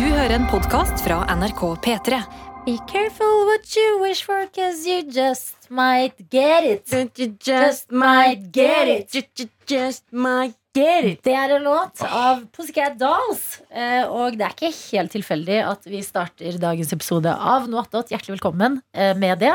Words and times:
Du 0.00 0.06
hører 0.08 0.32
en 0.32 0.46
podkast 0.48 1.02
fra 1.04 1.18
NRK 1.36 1.60
P3. 1.84 2.18
Be 2.64 2.76
careful 2.88 3.32
what 3.48 3.66
you 3.76 3.98
wish 4.00 4.22
for, 4.24 4.46
cause 4.56 4.86
you 4.88 5.02
just 5.12 5.66
might 5.68 6.16
get 6.32 6.64
it. 6.64 6.88
You 7.18 7.34
just 7.44 7.90
might 7.92 8.46
get 8.54 8.88
it. 8.88 9.12
You 9.14 9.48
just 9.68 10.04
might 10.12 10.56
get 10.76 11.04
it. 11.10 11.20
Det 11.26 11.34
er 11.36 11.52
en 11.58 11.64
låt 11.68 12.00
av 12.06 12.46
Pussycat 12.56 12.96
Dolls. 13.00 13.60
eh, 13.70 14.04
Og 14.08 14.38
det 14.38 14.46
er 14.48 14.56
ikke 14.56 14.72
helt 14.72 15.12
tilfeldig 15.12 15.60
at 15.68 15.84
vi 15.92 16.00
starter 16.06 16.56
dagens 16.62 16.92
episode 16.96 17.28
av 17.36 17.68
Noe 17.68 17.84
attåt. 17.84 18.08
Hjertelig 18.14 18.38
velkommen 18.38 18.80
eh, 18.94 19.12
med 19.20 19.38
det. 19.44 19.52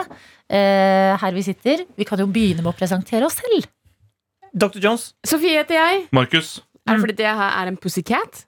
Eh, 0.50 1.16
Her 1.21 1.32
vi 1.34 1.41
sitter. 1.50 1.86
Vi 1.98 2.05
kan 2.05 2.20
jo 2.21 2.27
begynne 2.27 2.62
med 2.62 2.73
å 2.73 2.77
presentere 2.77 3.25
oss 3.25 3.41
selv. 3.41 3.66
Dr. 4.54 4.77
Jones. 4.80 5.14
Sofie 5.25 5.57
heter 5.57 5.82
jeg. 5.82 6.05
Markus. 6.14 6.59
Er 6.86 6.93
det 7.00 7.02
fordi 7.02 7.18
det 7.23 7.32
her 7.34 7.55
er 7.64 7.68
en 7.71 7.77
pussycat? 7.82 8.46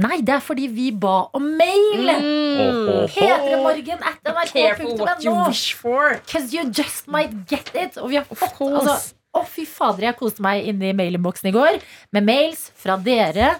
Nei, 0.00 0.20
det 0.24 0.32
er 0.38 0.42
fordi 0.44 0.66
vi 0.72 0.88
ba 0.96 1.28
om 1.36 1.46
mail. 1.58 2.08
Mm. 2.08 3.08
P3morgen 3.12 4.04
at 4.10 4.20
nrk.no. 4.24 5.34
wish 5.46 5.74
for. 5.76 6.16
Cause 6.30 6.54
you 6.54 6.64
just 6.72 7.08
might 7.08 7.34
get 7.50 7.72
it. 7.74 7.98
Og 8.00 8.12
vi 8.12 8.20
har 8.20 8.28
fått 8.28 8.60
altså, 8.64 8.96
Å, 9.30 9.44
fy 9.46 9.62
fader, 9.68 10.08
jeg 10.08 10.18
koste 10.18 10.42
meg 10.42 10.64
inne 10.66 10.88
i 10.90 10.96
mailinnboksen 10.96 11.52
i 11.52 11.54
går 11.54 11.76
med 12.16 12.24
mails 12.26 12.64
fra 12.74 12.96
dere, 12.98 13.52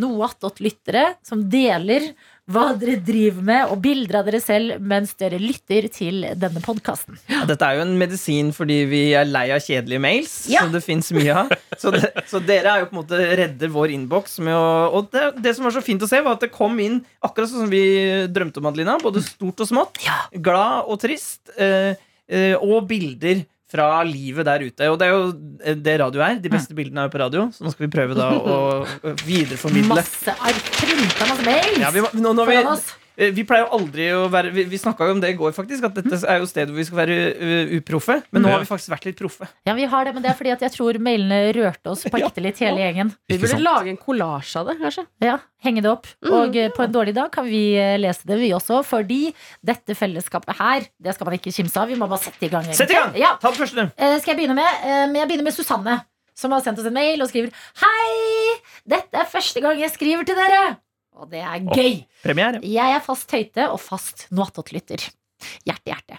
noe 0.00 0.24
attåt 0.24 0.62
lyttere, 0.64 1.18
som 1.26 1.42
deler 1.52 2.06
hva 2.48 2.70
dere 2.80 2.96
driver 3.04 3.44
med, 3.44 3.72
og 3.72 3.80
bilder 3.84 4.20
av 4.22 4.28
dere 4.28 4.40
selv 4.40 4.80
mens 4.80 5.12
dere 5.20 5.36
lytter 5.40 5.88
til 5.92 6.24
denne 6.40 6.62
podkasten. 6.64 7.18
Ja, 7.28 7.42
Dette 7.48 7.66
er 7.66 7.76
jo 7.76 7.84
en 7.84 7.96
medisin 8.00 8.54
fordi 8.56 8.78
vi 8.88 9.02
er 9.18 9.28
lei 9.28 9.48
av 9.52 9.60
kjedelige 9.64 10.00
mails. 10.00 10.38
Ja. 10.48 10.64
Som 10.64 10.72
det 10.72 10.80
finnes 10.86 11.10
mye 11.12 11.34
av 11.42 11.52
så, 11.80 11.92
det, 11.92 12.08
så 12.30 12.40
dere 12.40 12.72
er 12.72 12.82
jo 12.82 12.88
på 12.88 12.96
en 12.96 13.00
måte 13.02 13.20
redder 13.42 13.72
vår 13.74 13.92
innboks. 13.98 14.38
Og 14.40 15.12
det, 15.12 15.26
det 15.44 15.54
som 15.58 15.68
var 15.68 15.76
så 15.76 15.84
fint 15.84 16.02
å 16.04 16.08
se, 16.08 16.22
var 16.24 16.38
at 16.38 16.46
det 16.46 16.52
kom 16.54 16.80
inn 16.82 17.02
akkurat 17.24 17.52
sånn 17.52 17.66
som 17.66 17.72
vi 17.72 17.84
drømte 18.32 18.62
om, 18.62 18.70
Adelina. 18.70 18.96
Både 19.02 19.22
stort 19.26 19.60
og 19.64 19.68
smått. 19.68 20.00
Ja. 20.06 20.22
Glad 20.32 20.88
og 20.88 21.00
trist. 21.04 21.52
Eh, 21.60 21.92
eh, 22.32 22.54
og 22.56 22.88
bilder 22.88 23.44
fra 23.68 23.88
livet 24.06 24.46
der 24.48 24.64
ute. 24.64 24.88
Og 24.92 24.96
det 25.00 25.08
er 25.08 25.12
jo 25.12 25.24
eh, 25.60 25.76
det 25.88 25.98
radio 26.00 26.24
er. 26.24 26.38
De 26.44 26.52
beste 26.52 26.76
bildene 26.76 27.04
er 27.04 27.10
jo 27.10 27.14
på 27.14 27.20
radio, 27.24 27.48
så 27.52 27.66
nå 27.66 27.74
skal 27.74 27.86
vi 27.86 27.92
prøve 27.92 28.16
da 28.18 28.30
å 28.36 28.56
videreformidle. 29.28 29.98
Masse 30.00 30.36
ark, 30.38 30.72
printa 30.80 31.28
masse 31.28 31.44
mails 31.46 31.82
Ja, 31.82 31.92
vi, 31.94 32.04
nå, 32.22 32.32
nå, 32.36 32.48
vi, 32.48 32.62
Vi 33.18 33.42
pleier 33.42 33.64
jo 33.66 33.80
aldri 33.80 34.04
å 34.14 34.26
være 34.30 34.52
Vi, 34.54 34.64
vi 34.70 34.78
snakka 34.78 35.08
jo 35.08 35.16
om 35.16 35.22
det 35.22 35.32
i 35.32 35.36
går, 35.38 35.50
faktisk. 35.56 35.88
At 35.88 35.96
dette 35.98 36.20
er 36.22 36.38
jo 36.38 36.46
stedet 36.46 36.70
hvor 36.70 36.78
vi 36.78 36.86
skal 36.86 37.00
være 37.00 37.18
uh, 37.34 37.76
uproffe. 37.80 38.20
Men 38.30 38.44
nå 38.44 38.52
har 38.52 38.62
vi 38.62 38.68
faktisk 38.70 38.92
vært 38.94 39.08
litt 39.10 39.18
proffe. 39.18 39.48
Ja, 39.66 39.74
vi 39.78 39.88
har 39.90 40.06
det, 40.06 40.14
men 40.14 40.22
det 40.22 40.30
er 40.32 40.38
fordi 40.38 40.54
at 40.54 40.62
jeg 40.62 40.74
tror 40.76 41.00
mailene 41.02 41.52
rørte 41.56 41.94
oss 41.94 42.06
på 42.06 42.20
ekte 42.22 42.44
litt, 42.44 42.62
hele 42.62 42.84
gjengen. 42.84 43.12
Vi 43.30 43.40
burde 43.42 43.60
lage 43.62 43.92
en 43.92 44.00
kollasj 44.00 44.54
av 44.62 44.70
det, 44.70 44.78
kanskje. 44.82 45.08
Ja, 45.26 45.40
Henge 45.64 45.82
det 45.82 45.90
opp. 45.90 46.06
Mm. 46.22 46.30
Og 46.38 46.56
eh, 46.58 46.68
på 46.74 46.84
en 46.84 46.92
dårlig 46.94 47.16
dag 47.16 47.32
kan 47.34 47.46
vi 47.48 47.62
eh, 47.74 47.96
lese 47.98 48.28
det, 48.30 48.38
vi 48.38 48.52
også. 48.54 48.78
Fordi 48.86 49.32
dette 49.66 49.96
fellesskapet 49.98 50.58
her, 50.60 50.86
det 51.02 51.16
skal 51.16 51.26
man 51.28 51.38
ikke 51.38 51.54
kimse 51.54 51.82
av. 51.82 51.90
Vi 51.90 51.98
må 51.98 52.06
bare 52.06 52.22
sette 52.28 52.46
i 52.46 52.52
gang. 52.52 52.68
Sett 52.78 52.94
i 52.94 52.98
gang! 52.98 53.16
Ja. 53.18 53.34
Ta 53.42 53.50
det 53.50 53.58
første, 53.58 53.82
du. 53.82 53.96
Eh, 53.98 54.18
skal 54.22 54.36
jeg 54.36 54.44
begynne 54.44 54.58
med? 54.58 54.84
Eh, 54.86 55.06
jeg 55.18 55.30
begynner 55.30 55.48
med 55.50 55.56
Susanne, 55.56 55.98
som 56.38 56.54
har 56.54 56.62
sendt 56.62 56.78
oss 56.78 56.86
en 56.86 56.94
mail 56.94 57.24
og 57.24 57.32
skriver 57.32 57.50
Hei! 57.82 58.60
Dette 58.88 59.18
er 59.18 59.32
første 59.32 59.64
gang 59.64 59.82
jeg 59.82 59.96
skriver 59.96 60.28
til 60.28 60.38
dere! 60.38 60.78
Og 61.18 61.30
det 61.32 61.42
er 61.42 61.64
gøy. 61.66 62.00
Premiere. 62.22 62.62
Jeg 62.62 62.94
er 62.94 63.02
fast 63.04 63.32
høyte 63.34 63.68
og 63.72 63.80
fast 63.82 64.28
noattåt-lytter. 64.34 65.02
Hjerte, 65.66 65.90
hjerte. 65.90 66.18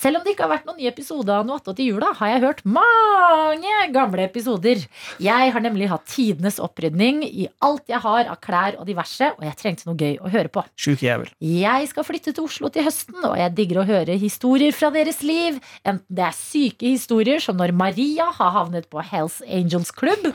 Selv 0.00 0.16
om 0.16 0.24
det 0.24 0.32
ikke 0.32 0.46
har 0.46 0.54
vært 0.54 0.68
noen 0.68 0.78
ny 0.80 0.86
episode 0.88 1.28
av 1.34 1.44
Noattåt 1.44 1.80
i 1.82 1.90
jula, 1.90 2.14
har 2.16 2.30
jeg 2.32 2.42
hørt 2.46 2.60
mange 2.64 3.72
gamle 3.92 4.24
episoder. 4.24 4.80
Jeg 5.20 5.52
har 5.52 5.60
nemlig 5.60 5.90
hatt 5.90 6.06
tidenes 6.08 6.56
opprydning 6.62 7.20
i 7.26 7.50
alt 7.66 7.90
jeg 7.90 8.00
har 8.00 8.30
av 8.32 8.38
klær 8.40 8.78
og 8.80 8.88
diverse, 8.88 9.28
og 9.36 9.44
jeg 9.44 9.58
trengte 9.60 9.88
noe 9.88 10.00
gøy 10.00 10.16
å 10.24 10.30
høre 10.32 10.52
på. 10.52 10.64
Sjuk 10.80 11.04
jævel. 11.04 11.28
Jeg 11.44 11.90
skal 11.90 12.06
flytte 12.08 12.32
til 12.32 12.48
Oslo 12.48 12.70
til 12.72 12.86
høsten, 12.88 13.20
og 13.28 13.36
jeg 13.42 13.52
digger 13.58 13.82
å 13.82 13.86
høre 13.90 14.16
historier 14.22 14.72
fra 14.76 14.88
deres 14.94 15.20
liv. 15.26 15.60
Enten 15.84 16.16
det 16.16 16.24
er 16.30 16.38
syke 16.38 16.94
historier, 16.94 17.44
som 17.44 17.60
når 17.60 17.76
Maria 17.76 18.30
har 18.38 18.56
havnet 18.56 18.88
på 18.88 19.04
Hells 19.04 19.42
Angels 19.44 19.92
Club, 19.92 20.30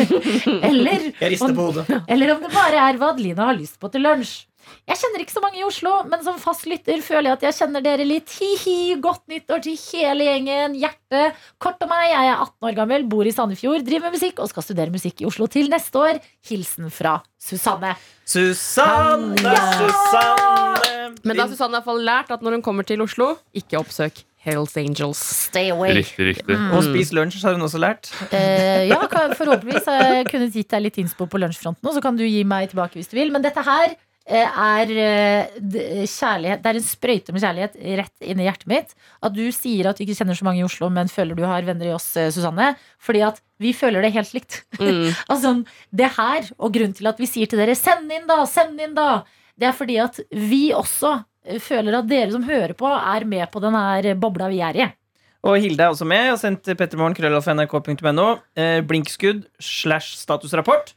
eller, 0.70 1.10
hodet. 1.60 1.86
eller 2.08 2.36
om 2.38 2.40
det 2.40 2.54
bare 2.56 2.88
er 2.88 2.96
hva 2.96 3.12
Adelina 3.12 3.52
har 3.52 3.60
lyst 3.60 3.76
på 3.82 3.92
til 3.92 4.08
lunsj. 4.08 4.46
Jeg 4.88 4.98
kjenner 5.00 5.22
ikke 5.24 5.34
så 5.36 5.42
mange 5.44 5.60
i 5.60 5.64
Oslo, 5.66 5.92
men 6.10 6.22
som 6.26 6.38
fast 6.42 6.66
lytter 6.70 7.00
føler 7.04 7.30
jeg 7.30 7.38
at 7.38 7.46
jeg 7.48 7.56
kjenner 7.60 7.84
dere 7.84 8.06
litt. 8.08 8.32
Hi-hi, 8.40 8.76
godt 9.04 9.22
nyttår 9.32 9.62
til 9.66 9.78
hele 9.90 10.26
gjengen. 10.28 10.74
Hjerte. 10.80 11.22
Kort 11.62 11.82
om 11.86 11.92
meg, 11.92 12.08
jeg 12.12 12.32
er 12.32 12.42
18 12.42 12.68
år 12.70 12.76
gammel, 12.80 13.06
bor 13.10 13.24
i 13.28 13.32
Sandefjord, 13.34 13.84
driver 13.86 14.08
med 14.10 14.18
musikk 14.18 14.42
og 14.44 14.50
skal 14.52 14.66
studere 14.66 14.92
musikk 14.94 15.22
i 15.24 15.28
Oslo 15.30 15.48
til 15.52 15.70
neste 15.72 16.00
år. 16.00 16.20
Hilsen 16.50 16.90
fra 16.92 17.18
Susanne. 17.40 17.94
Susanne, 18.24 19.40
Ja. 19.44 19.64
Susanne. 19.78 21.14
Men 21.24 21.36
da 21.38 21.44
har 21.46 21.50
Susanne 21.52 21.72
i 21.74 21.78
hvert 21.78 21.88
fall 21.88 22.02
lært 22.04 22.30
at 22.34 22.42
når 22.44 22.58
hun 22.58 22.62
kommer 22.66 22.84
til 22.86 23.00
Oslo, 23.04 23.34
ikke 23.56 23.78
oppsøk 23.80 24.22
Hells 24.44 24.74
Angels. 24.76 25.20
Stay 25.48 25.70
away. 25.72 25.94
Riktig, 25.96 26.26
riktig. 26.34 26.56
Og 26.76 26.82
spis 26.84 27.12
lunsj, 27.16 27.38
har 27.46 27.54
hun 27.56 27.64
også 27.64 27.80
lært. 27.80 28.10
Eh, 28.28 28.84
ja, 28.90 28.98
forhåpentligvis 29.08 29.86
har 29.88 30.02
jeg 30.18 30.26
kunnet 30.28 30.52
gitt 30.52 30.68
deg 30.74 30.84
litt 30.84 30.98
innspo 31.00 31.24
på 31.32 31.40
lunsjfronten, 31.40 31.80
og 31.88 31.96
så 31.96 32.02
kan 32.04 32.18
du 32.18 32.26
gi 32.26 32.42
meg 32.44 32.68
tilbake 32.74 32.98
hvis 33.00 33.08
du 33.08 33.16
vil. 33.16 33.32
Men 33.32 33.44
dette 33.46 33.64
her 33.64 33.94
er 34.24 34.90
eh, 34.96 36.04
kjærlighet 36.08 36.62
Det 36.64 36.70
er 36.70 36.78
en 36.78 36.86
sprøyte 36.86 37.32
med 37.34 37.42
kjærlighet 37.44 37.74
rett 38.00 38.24
inn 38.24 38.40
i 38.40 38.46
hjertet 38.46 38.70
mitt. 38.70 38.94
At 39.20 39.34
du 39.36 39.44
sier 39.52 39.90
at 39.90 39.98
du 39.98 40.04
ikke 40.06 40.16
kjenner 40.16 40.38
så 40.38 40.46
mange 40.46 40.62
i 40.62 40.64
Oslo, 40.64 40.88
men 40.88 41.12
føler 41.12 41.36
du 41.36 41.44
har 41.44 41.66
venner 41.66 41.90
i 41.90 41.92
oss, 41.92 42.08
eh, 42.16 42.30
Susanne. 42.32 42.72
Fordi 42.98 43.20
at 43.26 43.42
vi 43.60 43.74
føler 43.76 44.04
det 44.04 44.14
helt 44.16 44.32
likt. 44.36 44.62
Mm. 44.80 45.12
Altså, 45.32 45.54
det 45.92 46.10
her, 46.16 46.50
og 46.58 46.72
grunnen 46.72 46.96
til 46.96 47.10
at 47.10 47.20
vi 47.20 47.28
sier 47.28 47.50
til 47.50 47.60
dere 47.60 47.76
'send 47.76 48.10
inn, 48.10 48.26
da', 48.28 48.46
send 48.48 48.80
inn, 48.80 48.96
da, 48.96 49.24
det 49.60 49.68
er 49.68 49.76
fordi 49.76 50.00
at 50.00 50.20
vi 50.30 50.72
også 50.72 51.24
eh, 51.44 51.60
føler 51.60 52.00
at 52.00 52.08
dere 52.08 52.32
som 52.32 52.48
hører 52.48 52.72
på, 52.72 52.88
er 52.88 53.24
med 53.28 53.50
på 53.52 53.60
den 53.60 53.76
her 53.76 54.14
bobla 54.16 54.48
vi 54.48 54.60
er 54.64 54.76
i. 54.76 54.90
Og 55.44 55.60
Hilde 55.60 55.82
er 55.84 55.92
også 55.92 56.06
med. 56.08 56.22
Jeg 56.24 56.32
har 56.32 56.40
sendt 56.40 56.68
pettermorgen 56.78 57.14
krøllalfa.nrk.no. 57.18 58.28
Eh, 58.56 58.80
blinkskudd 58.80 59.44
slash 59.60 60.16
statusrapport. 60.16 60.94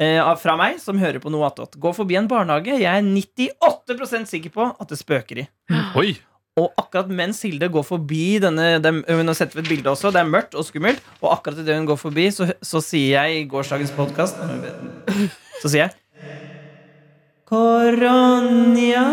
Eh, 0.00 0.34
fra 0.40 0.54
meg, 0.56 0.78
som 0.80 0.96
hører 0.96 1.20
på 1.20 1.28
noe 1.32 1.44
attåt. 1.50 1.76
Gå 1.80 1.92
forbi 1.92 2.16
en 2.16 2.28
barnehage 2.30 2.78
jeg 2.80 2.88
er 2.88 3.04
98% 3.04 4.30
sikker 4.30 4.52
på 4.54 4.70
at 4.80 4.88
det 4.88 4.96
spøker 5.00 5.42
i. 5.42 5.46
Oi! 6.00 6.14
Og 6.60 6.72
akkurat 6.80 7.08
mens 7.14 7.38
Hilde 7.46 7.68
går 7.72 7.84
forbi 7.86 8.38
denne 8.42 8.64
er- 8.80 9.16
Hun 9.16 9.30
har 9.30 9.36
sett 9.38 9.54
et 9.56 9.68
bilde 9.68 9.86
også. 9.92 10.10
Det 10.12 10.20
er 10.20 10.28
mørkt 10.28 10.56
og 10.58 10.64
skummelt. 10.66 11.00
Og 11.22 11.30
akkurat 11.36 11.60
idet 11.62 11.76
hun 11.78 11.86
går 11.88 12.00
forbi, 12.00 12.26
så, 12.34 12.48
så 12.60 12.82
sier 12.84 13.20
jeg 13.22 13.42
i 13.42 13.48
gårsdagens 13.48 13.92
podkast 13.96 14.36
Så 15.62 15.68
sier 15.70 15.86
jeg 15.86 15.94
Koronia 17.50 19.04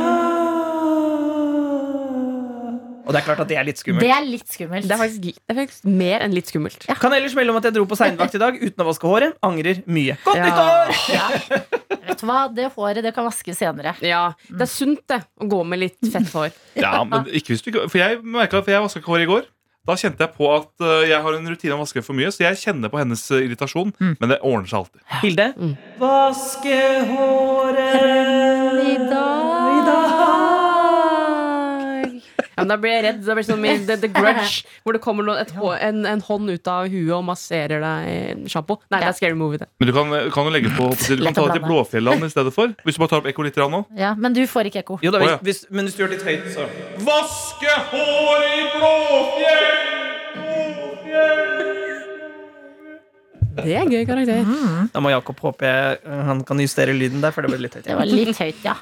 Og 3.07 3.15
det 3.15 3.21
er 3.21 3.25
klart 3.25 3.39
at 3.39 3.47
det 3.47 3.55
er 3.55 3.63
litt 3.67 3.79
skummelt. 3.79 4.03
Det 4.03 4.11
er 4.11 4.25
litt 4.27 4.49
skummelt. 4.51 4.83
Det 4.87 4.91
er 4.91 4.99
faktisk, 4.99 5.39
det 5.39 5.53
er 5.53 5.57
faktisk 5.61 5.85
mer 5.87 6.25
enn 6.25 6.33
litt 6.35 6.49
skummelt. 6.51 6.87
Kan 6.99 7.15
ellers 7.15 7.35
melde 7.37 7.53
om 7.53 7.59
at 7.61 7.67
jeg 7.69 7.77
dro 7.77 7.85
på 7.87 7.95
seinvakt 7.99 8.35
i 8.35 8.41
dag 8.41 8.57
uten 8.59 8.83
å 8.83 8.87
vaske 8.89 9.07
håret. 9.07 9.37
Angrer 9.47 9.79
mye. 9.87 10.17
Godt 10.25 10.41
Ja. 10.41 10.47
nyttår! 10.49 10.95
Ja. 11.15 11.27
Vet 12.07 12.19
du 12.21 12.25
hva, 12.27 12.39
det 12.53 12.69
håret 12.75 13.03
det 13.07 13.13
kan 13.15 13.27
vaskes 13.27 13.59
senere. 13.59 13.95
Ja, 14.03 14.33
Det 14.49 14.67
er 14.67 14.71
sunt 14.71 15.03
det 15.07 15.21
å 15.39 15.47
gå 15.47 15.63
med 15.67 15.79
litt 15.79 15.99
fett 16.11 16.33
hår. 16.35 16.51
Ja, 16.83 17.03
men 17.07 17.29
ikke 17.31 17.53
hvis 17.55 17.63
du 17.63 17.71
ikke 17.71 17.87
For 17.89 17.97
jeg 18.01 18.19
merket 18.23 18.59
at 18.59 18.67
for 18.67 18.75
jeg 18.75 18.83
vaska 18.83 18.99
ikke 19.01 19.13
håret 19.15 19.27
i 19.27 19.31
går. 19.31 19.47
Da 19.87 19.95
kjente 19.95 20.19
jeg 20.19 20.35
på 20.35 20.49
at 20.51 20.67
uh, 20.83 21.07
jeg 21.07 21.21
har 21.23 21.35
en 21.37 21.47
rutine 21.47 21.71
om 21.71 21.79
å 21.79 21.85
vaske 21.85 22.03
for 22.03 22.17
mye, 22.17 22.27
så 22.35 22.43
jeg 22.43 22.59
kjenner 22.59 22.91
på 22.91 22.99
hennes 22.99 23.21
irritasjon. 23.31 23.93
irritasjon. 23.95 24.17
Men 24.19 24.33
det 24.33 24.41
ordner 24.43 24.67
seg 24.67 24.81
alltid. 24.81 25.01
Hilde. 25.21 25.47
Mm. 25.55 25.75
Vaske 26.01 26.81
håret 27.07 27.95
I 28.83 28.97
dag 29.07 30.16
Ja, 32.57 32.63
men 32.63 32.71
Da 32.73 32.77
blir 32.81 32.95
jeg 32.95 33.03
redd. 33.05 33.19
Da 33.21 33.35
blir 33.37 33.45
det 33.45 33.51
som 33.51 33.65
i 33.65 33.73
The, 33.85 33.97
the 34.01 34.09
Grudge, 34.09 34.63
hvor 34.83 34.97
det 34.97 35.01
kommer 35.03 35.27
noe, 35.27 35.37
et, 35.43 35.51
en, 35.85 35.99
en 36.09 36.23
hånd 36.25 36.49
ut 36.49 36.71
av 36.73 36.87
huet 36.89 37.13
og 37.13 37.23
masserer 37.27 37.83
deg 37.83 38.07
i 38.09 38.49
sjampo. 38.51 38.79
Nei, 38.89 39.01
det 39.03 39.11
er 39.11 39.17
Scary 39.19 39.37
Movie, 39.37 39.61
det. 39.61 39.69
Men 39.77 39.91
du 39.91 39.93
kan, 39.93 40.15
kan 40.33 40.49
jo 40.49 40.55
legge 40.55 40.73
på 40.73 40.89
Du 41.17 41.21
kan 41.21 41.37
ta 41.37 41.45
det 41.51 41.59
til 41.59 41.67
Blåfjelland 41.67 42.25
i 42.25 42.31
stedet 42.33 42.53
for. 42.55 42.73
Hvis 42.81 42.97
du 42.97 43.03
bare 43.03 43.13
tar 43.13 43.21
opp 43.21 43.29
ekko 43.29 43.45
litt 43.45 43.61
nå. 43.61 43.83
Ja, 44.03 44.15
men 44.17 44.33
du 44.33 44.41
får 44.49 44.71
ikke 44.71 44.81
ekko. 44.85 44.99
Jo 45.05 45.13
da, 45.13 45.21
hvis, 45.21 45.37
hvis, 45.45 45.63
men 45.69 45.85
hvis 45.87 45.97
du 45.97 46.03
gjør 46.03 46.13
det 46.15 46.19
litt 46.19 46.27
høyt, 46.31 46.49
så 46.57 46.65
Vaske 47.05 47.77
håret 47.93 48.57
i 48.57 48.67
Blåfjell! 48.73 49.85
Det 53.57 53.73
er 53.73 53.81
en 53.81 53.89
gøy 53.89 54.03
karakter. 54.05 54.45
Da 54.93 55.01
må 55.01 55.09
Jakob 55.09 55.39
håpe 55.41 55.65
jeg, 55.65 55.97
han 56.29 56.43
kan 56.45 56.61
justere 56.61 56.93
lyden 56.93 57.23
der, 57.23 57.33
for 57.33 57.45
det 57.45 57.53
ble 57.53 57.65
litt 57.65 57.77
høyt. 57.79 57.87
Det 57.87 57.97
var 57.97 58.09
litt 58.09 58.37
høyt, 58.37 58.61
ja. 58.65 58.75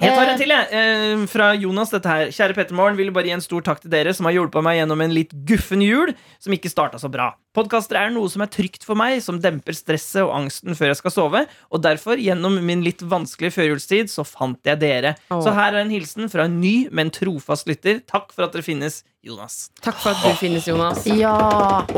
Jeg 0.00 0.14
tar 0.14 0.32
en 0.32 0.40
til, 0.40 0.54
jeg. 0.54 0.68
Eh, 0.72 1.26
fra 1.30 1.50
Jonas, 1.58 1.92
dette 1.94 2.08
her. 2.10 2.26
Kjære 2.28 2.54
Petter 2.54 2.60
Pettermorgen, 2.62 2.98
vil 2.98 3.12
bare 3.14 3.30
gi 3.30 3.36
en 3.36 3.44
stor 3.44 3.64
takk 3.66 3.82
til 3.82 3.92
dere 3.92 4.14
som 4.16 4.28
har 4.28 4.36
hjulpet 4.36 4.64
meg 4.64 4.80
gjennom 4.80 5.02
en 5.04 5.14
litt 5.14 5.34
guffen 5.48 5.82
jul 5.84 6.14
som 6.42 6.54
ikke 6.54 6.72
starta 6.72 7.00
så 7.00 7.10
bra. 7.12 7.32
Podkaster 7.58 7.98
er 7.98 8.12
noe 8.14 8.30
som 8.30 8.44
er 8.44 8.50
trygt 8.54 8.84
for 8.86 8.94
meg, 8.98 9.18
som 9.24 9.40
demper 9.42 9.74
stresset 9.74 10.22
og 10.22 10.30
angsten 10.36 10.78
før 10.78 10.92
jeg 10.92 11.00
skal 11.00 11.14
sove. 11.14 11.40
Og 11.74 11.82
derfor, 11.82 12.20
gjennom 12.22 12.54
min 12.62 12.84
litt 12.86 13.02
vanskelige 13.02 13.56
førjulstid, 13.56 14.12
så 14.12 14.22
fant 14.22 14.60
jeg 14.68 14.78
dere. 14.78 15.16
Oh. 15.26 15.42
Så 15.42 15.50
her 15.56 15.74
er 15.74 15.82
en 15.82 15.90
hilsen 15.90 16.30
fra 16.30 16.46
en 16.46 16.60
ny, 16.62 16.86
men 16.94 17.10
trofast 17.14 17.66
lytter. 17.66 17.98
Takk 18.06 18.30
for 18.36 18.46
at 18.46 18.54
dere 18.54 18.62
finnes, 18.62 19.00
Jonas. 19.26 19.72
Takk 19.82 19.98
for 19.98 20.14
at 20.14 20.22
du 20.22 20.38
finnes, 20.38 20.68
Jonas. 20.70 21.02
Ja. 21.10 21.34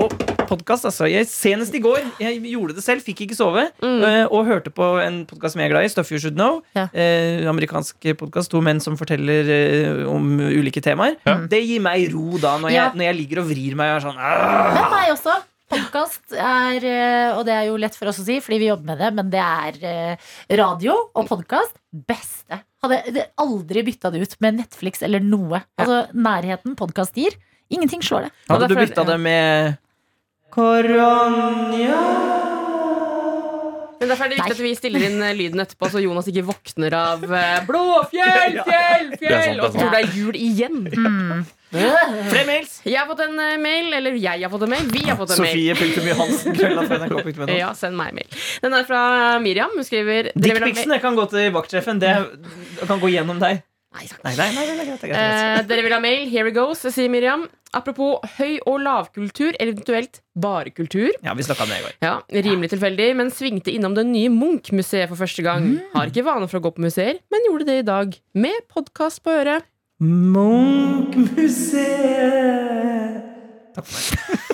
Og 0.00 0.14
podkast, 0.48 0.88
altså. 0.88 1.04
Jeg, 1.12 1.28
senest 1.28 1.76
i 1.76 1.82
går, 1.84 2.08
jeg 2.22 2.40
gjorde 2.54 2.78
det 2.78 2.86
selv, 2.86 3.04
fikk 3.04 3.26
ikke 3.26 3.36
sove. 3.36 3.66
Mm. 3.84 4.00
eh, 4.08 4.24
Og 4.32 4.48
hørte 4.48 4.72
på 4.72 4.88
en 5.04 5.20
podkast 5.28 5.58
som 5.58 5.60
jeg 5.60 5.68
er 5.68 5.74
glad 5.74 5.90
i, 5.90 5.92
Stuff 5.92 6.10
You 6.14 6.22
Should 6.24 6.40
Know. 6.40 6.62
Ja. 6.72 6.88
Eh, 6.96 7.44
amerikansk 7.52 8.08
podkast, 8.24 8.48
to 8.54 8.64
menn 8.64 8.80
som 8.80 8.96
forteller 8.96 9.52
eh, 9.58 10.02
om 10.08 10.38
ulike 10.40 10.80
temaer. 10.80 11.20
Ja. 11.28 11.36
Det 11.52 11.60
gir 11.68 11.84
meg 11.84 12.08
ro 12.16 12.40
da, 12.40 12.56
når 12.64 12.72
jeg, 12.78 12.96
når 12.96 13.10
jeg 13.10 13.20
ligger 13.20 13.44
og 13.44 13.52
vrir 13.52 13.76
meg 13.76 13.92
og 13.92 14.00
er 14.00 14.08
sånn 14.08 14.20
«Åh!» 14.24 14.80
er 14.80 14.92
meg 14.96 15.16
også. 15.18 15.40
Podkast 15.70 16.34
er, 16.34 16.82
eh, 16.82 17.36
og 17.36 17.44
det 17.46 17.54
er 17.54 17.68
jo 17.68 17.76
lett 17.78 17.94
for 17.94 18.10
oss 18.10 18.18
å 18.22 18.24
si, 18.26 18.40
fordi 18.42 18.58
vi 18.64 18.70
jobber 18.70 18.90
med 18.90 18.98
det, 19.02 19.10
men 19.14 19.30
det 19.30 19.42
er 19.44 19.78
eh, 19.86 20.32
radio 20.58 20.96
og 21.14 21.28
podkast 21.28 21.76
beste. 21.94 22.58
Hadde 22.82 23.00
det 23.14 23.28
aldri 23.38 23.84
bytta 23.86 24.10
det 24.10 24.24
ut 24.24 24.34
med 24.42 24.58
Netflix 24.64 25.04
eller 25.06 25.22
noe. 25.22 25.62
Altså 25.78 26.02
Nærheten 26.16 26.74
podkast 26.78 27.18
gir. 27.20 27.36
Ingenting 27.70 28.02
slår 28.02 28.26
det. 28.26 28.34
Hadde 28.50 28.70
du 28.72 28.76
bytta 28.80 29.06
det 29.06 29.18
med 29.22 29.78
Koronja 30.50 32.39
Men 34.00 34.08
Derfor 34.08 34.24
er 34.24 34.30
det 34.32 34.36
viktig 34.38 34.48
Nei. 34.48 34.56
at 34.56 34.64
vi 34.64 34.70
stiller 34.78 35.02
inn 35.10 35.22
eh, 35.22 35.34
lyden 35.36 35.60
etterpå, 35.60 35.90
så 35.92 36.00
Jonas 36.00 36.28
ikke 36.30 36.46
våkner 36.48 36.94
av 36.96 37.24
eh, 37.36 37.58
blå 37.68 37.82
fjell, 38.08 38.56
fjell, 38.64 39.60
og 39.60 39.74
tror 39.74 39.92
det 39.92 40.00
er 40.00 40.14
jul 40.16 40.38
igjen. 40.40 40.78
Flere 41.70 42.46
mails! 42.48 42.78
Jeg 42.88 42.96
har 42.96 43.04
fått 43.10 43.20
en 43.26 43.36
eh, 43.44 43.58
mail, 43.60 43.92
eller 43.98 44.16
jeg 44.16 44.40
har 44.40 44.52
fått 44.54 44.64
en 44.64 44.72
mail. 44.72 44.88
Vi 44.90 45.04
har 45.04 45.20
fått 45.20 45.36
en 45.36 45.44
mail. 45.44 45.60
Krøllalfa.nrk.no. 46.48 47.50
Ja, 47.52 47.74
send 47.76 48.00
meg 48.00 48.16
mail. 48.16 48.40
Den 48.64 48.78
er 48.80 48.88
fra 48.88 49.02
Miriam. 49.44 49.76
Hun 49.76 49.84
skriver 49.84 50.32
dere 50.32 50.64
vil 50.64 50.94
ha 50.96 51.02
kan 51.04 51.20
gå 51.20 51.28
til 51.36 51.52
vaktsjefen. 51.54 52.00
Det 52.00 52.16
kan 52.88 53.04
gå 53.04 53.12
gjennom 53.12 53.42
deg. 53.42 53.60
Nei, 53.90 54.06
Nei, 54.22 54.36
nei, 54.38 54.50
nei, 54.54 54.54
nei, 54.54 54.74
det 54.76 54.82
er 54.82 54.86
greit, 54.86 55.00
det 55.02 55.08
er 55.08 55.10
greit. 55.10 55.18
Eh, 55.18 55.62
dere 55.66 55.82
vil 55.82 55.94
ha 55.96 55.98
mail? 56.02 56.20
Here 56.30 56.46
it 56.48 56.54
goes, 56.54 56.78
sier 56.94 57.10
Miriam. 57.10 57.48
Apropos 57.74 58.20
høy- 58.36 58.60
og 58.66 58.78
lavkultur, 58.84 59.52
eventuelt 59.62 60.20
bare 60.38 60.70
kultur. 60.74 61.10
Ja, 61.26 61.34
vi 61.34 61.42
om 61.42 61.68
det 61.70 61.78
i 61.80 61.82
går. 61.84 61.94
Ja, 62.02 62.14
Rimelig 62.30 62.70
tilfeldig, 62.70 63.08
men 63.18 63.30
svingte 63.34 63.74
innom 63.74 63.94
det 63.98 64.06
nye 64.06 64.30
Munch-museet 64.30 65.08
for 65.10 65.16
første 65.18 65.42
gang. 65.42 65.80
Har 65.94 66.06
ikke 66.06 66.24
vane 66.26 66.46
for 66.50 66.58
å 66.60 66.64
gå 66.68 66.70
på 66.76 66.86
museer, 66.86 67.18
men 67.30 67.46
gjorde 67.48 67.66
det 67.66 67.78
i 67.82 67.86
dag. 67.90 68.14
Med 68.34 68.62
podkast 68.70 69.22
på 69.26 69.30
øret. 69.42 69.66
Munch-museet. 69.98 71.34
Takk 73.74 73.86
for 73.86 73.98
meg. 73.98 74.38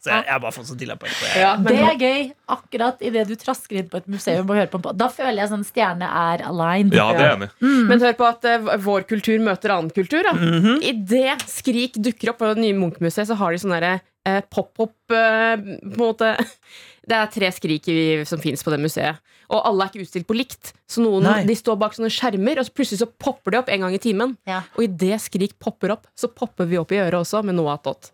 Så 0.00 0.08
jeg, 0.08 0.24
jeg 0.24 0.32
har 0.32 0.40
bare 0.40 0.54
fått 0.56 0.68
så 0.70 0.76
det. 0.80 0.96
Ja, 1.36 1.50
men 1.60 1.74
Det 1.74 1.80
er 1.84 1.98
gøy 2.00 2.20
akkurat 2.54 3.02
idet 3.04 3.26
du 3.28 3.34
trasker 3.36 3.82
inn 3.82 3.88
på 3.92 3.98
et 4.00 4.06
museum 4.08 4.48
og 4.48 4.56
hører 4.56 4.70
på 4.72 4.78
en 4.80 4.84
pod- 4.86 4.96
Da 4.96 5.10
føler 5.12 5.42
jeg 5.42 5.50
sånn 5.52 5.64
stjerne 5.68 6.08
er 6.08 6.44
aligned. 6.48 6.96
Ja, 6.96 7.10
det 7.12 7.26
er 7.26 7.34
enig 7.36 7.50
Mm. 7.60 7.88
Men 7.90 8.00
hør 8.00 8.14
på 8.16 8.28
at 8.28 8.46
uh, 8.48 8.76
vår 8.80 9.04
kultur 9.10 9.42
møter 9.44 9.74
annen 9.74 9.90
kultur. 9.92 10.22
Da. 10.24 10.32
-hmm. 10.32 10.78
Idet 10.82 11.44
Skrik 11.48 11.98
dukker 12.00 12.30
opp 12.30 12.38
på 12.38 12.54
det 12.54 12.62
nye 12.62 12.76
Munch-museet, 12.78 13.28
så 13.28 13.36
har 13.36 13.52
de 13.52 13.58
sånn 13.58 13.76
derre 13.76 14.00
uh, 14.28 14.40
pop-opp 14.48 14.96
uh, 15.12 15.56
på 15.60 15.96
en 15.96 16.00
måte 16.00 16.36
Det 17.10 17.16
er 17.16 17.26
tre 17.26 17.50
Skrik 17.52 17.88
i, 17.88 18.24
som 18.24 18.38
fins 18.38 18.62
på 18.62 18.70
det 18.70 18.80
museet. 18.80 19.16
Og 19.50 19.66
alle 19.66 19.84
er 19.84 19.90
ikke 19.90 20.04
utstilt 20.04 20.28
på 20.28 20.36
likt. 20.36 20.72
Så 20.86 21.02
noen 21.02 21.24
Nei. 21.26 21.44
de 21.48 21.56
står 21.58 21.76
bak 21.80 21.96
sånne 21.96 22.10
skjermer, 22.12 22.60
og 22.60 22.68
så 22.68 22.74
plutselig 22.76 23.00
så 23.02 23.08
popper 23.10 23.50
de 23.50 23.58
opp 23.58 23.68
en 23.72 23.80
gang 23.80 23.96
i 23.96 23.98
timen. 23.98 24.36
Ja. 24.46 24.62
Og 24.76 24.84
idet 24.86 25.18
Skrik 25.24 25.58
popper 25.58 25.96
opp, 25.96 26.06
så 26.14 26.30
popper 26.30 26.68
vi 26.70 26.78
opp 26.78 26.92
i 26.92 27.00
øret 27.02 27.18
også 27.24 27.42
med 27.42 27.58
noe 27.58 27.74
attåt. 27.74 28.12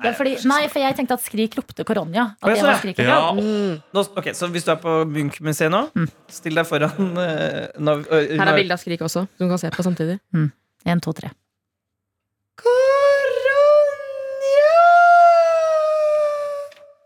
Ja, 0.01 0.15
fordi, 0.17 0.33
nei, 0.49 0.63
for 0.73 0.81
jeg 0.81 0.97
tenkte 0.97 1.17
at 1.19 1.23
Skrik 1.25 1.57
ropte 1.59 1.85
koronja. 1.85 2.25
At 2.41 2.49
det 2.49 2.57
så 2.61 2.65
var 2.65 2.73
ja. 2.73 2.79
skriket. 2.81 3.05
Ja. 3.05 3.33
Mm. 3.37 3.75
Nå, 3.93 4.01
ok, 4.17 4.31
Så 4.37 4.49
hvis 4.53 4.65
du 4.65 4.71
er 4.73 4.79
på 4.81 4.93
Munch-museet 5.09 5.73
nå, 5.73 5.83
still 6.33 6.57
deg 6.57 6.65
foran 6.69 7.13
uh, 7.19 7.69
nav, 7.77 8.07
uh, 8.09 8.17
Her 8.33 8.49
er 8.49 8.57
bilde 8.57 8.77
av 8.77 8.81
Skrik 8.81 9.05
også, 9.05 9.27
som 9.29 9.45
du 9.45 9.53
kan 9.53 9.61
se 9.61 9.69
på 9.75 9.85
samtidig. 9.85 10.17
En, 10.89 11.01
to, 11.05 11.13
tre. 11.17 11.29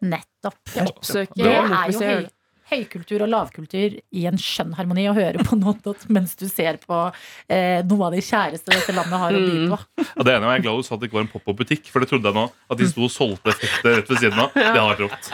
Nettopp. 0.05 0.61
Oppsøker 0.85 1.39
Det 1.41 1.51
er 1.51 1.91
jo 1.91 2.01
høy, 2.05 2.27
høykultur 2.71 3.25
og 3.27 3.31
lavkultur 3.33 3.97
i 4.01 4.25
en 4.31 4.39
skjønn 4.41 4.73
harmoni 4.79 5.05
å 5.11 5.17
høre 5.17 5.45
på 5.45 5.59
noe 5.61 5.95
mens 6.09 6.33
du 6.41 6.47
ser 6.49 6.79
på 6.85 7.01
eh, 7.49 7.83
noe 7.85 8.09
av 8.09 8.17
de 8.17 8.23
kjæreste 8.25 8.73
dette 8.73 8.95
landet 8.97 9.21
har 9.27 9.37
å 9.37 9.43
by 9.45 9.59
på. 9.75 9.81
Ja, 10.15 10.27
det 10.29 10.37
ene 10.39 10.49
var 10.49 10.57
jeg 10.59 10.67
glad 10.69 10.81
du 10.81 10.87
sa 10.89 10.97
at 10.97 11.03
det 11.05 11.11
ikke 11.11 11.21
var 11.21 11.27
en 11.27 11.33
pop-opp-butikk, 11.35 11.93
for 11.93 12.05
det 12.05 12.11
trodde 12.13 12.31
jeg 12.31 12.39
nå. 12.41 12.49
At 12.71 12.81
de 12.81 12.89
sto 12.91 13.05
og 13.09 13.13
solgte 13.13 13.53
effekter 13.53 14.01
rett 14.01 14.11
ved 14.15 14.25
siden 14.25 14.41
av. 14.47 14.51
Det 14.57 14.67
hadde 14.73 14.89
vært 14.95 15.07
rått. 15.09 15.31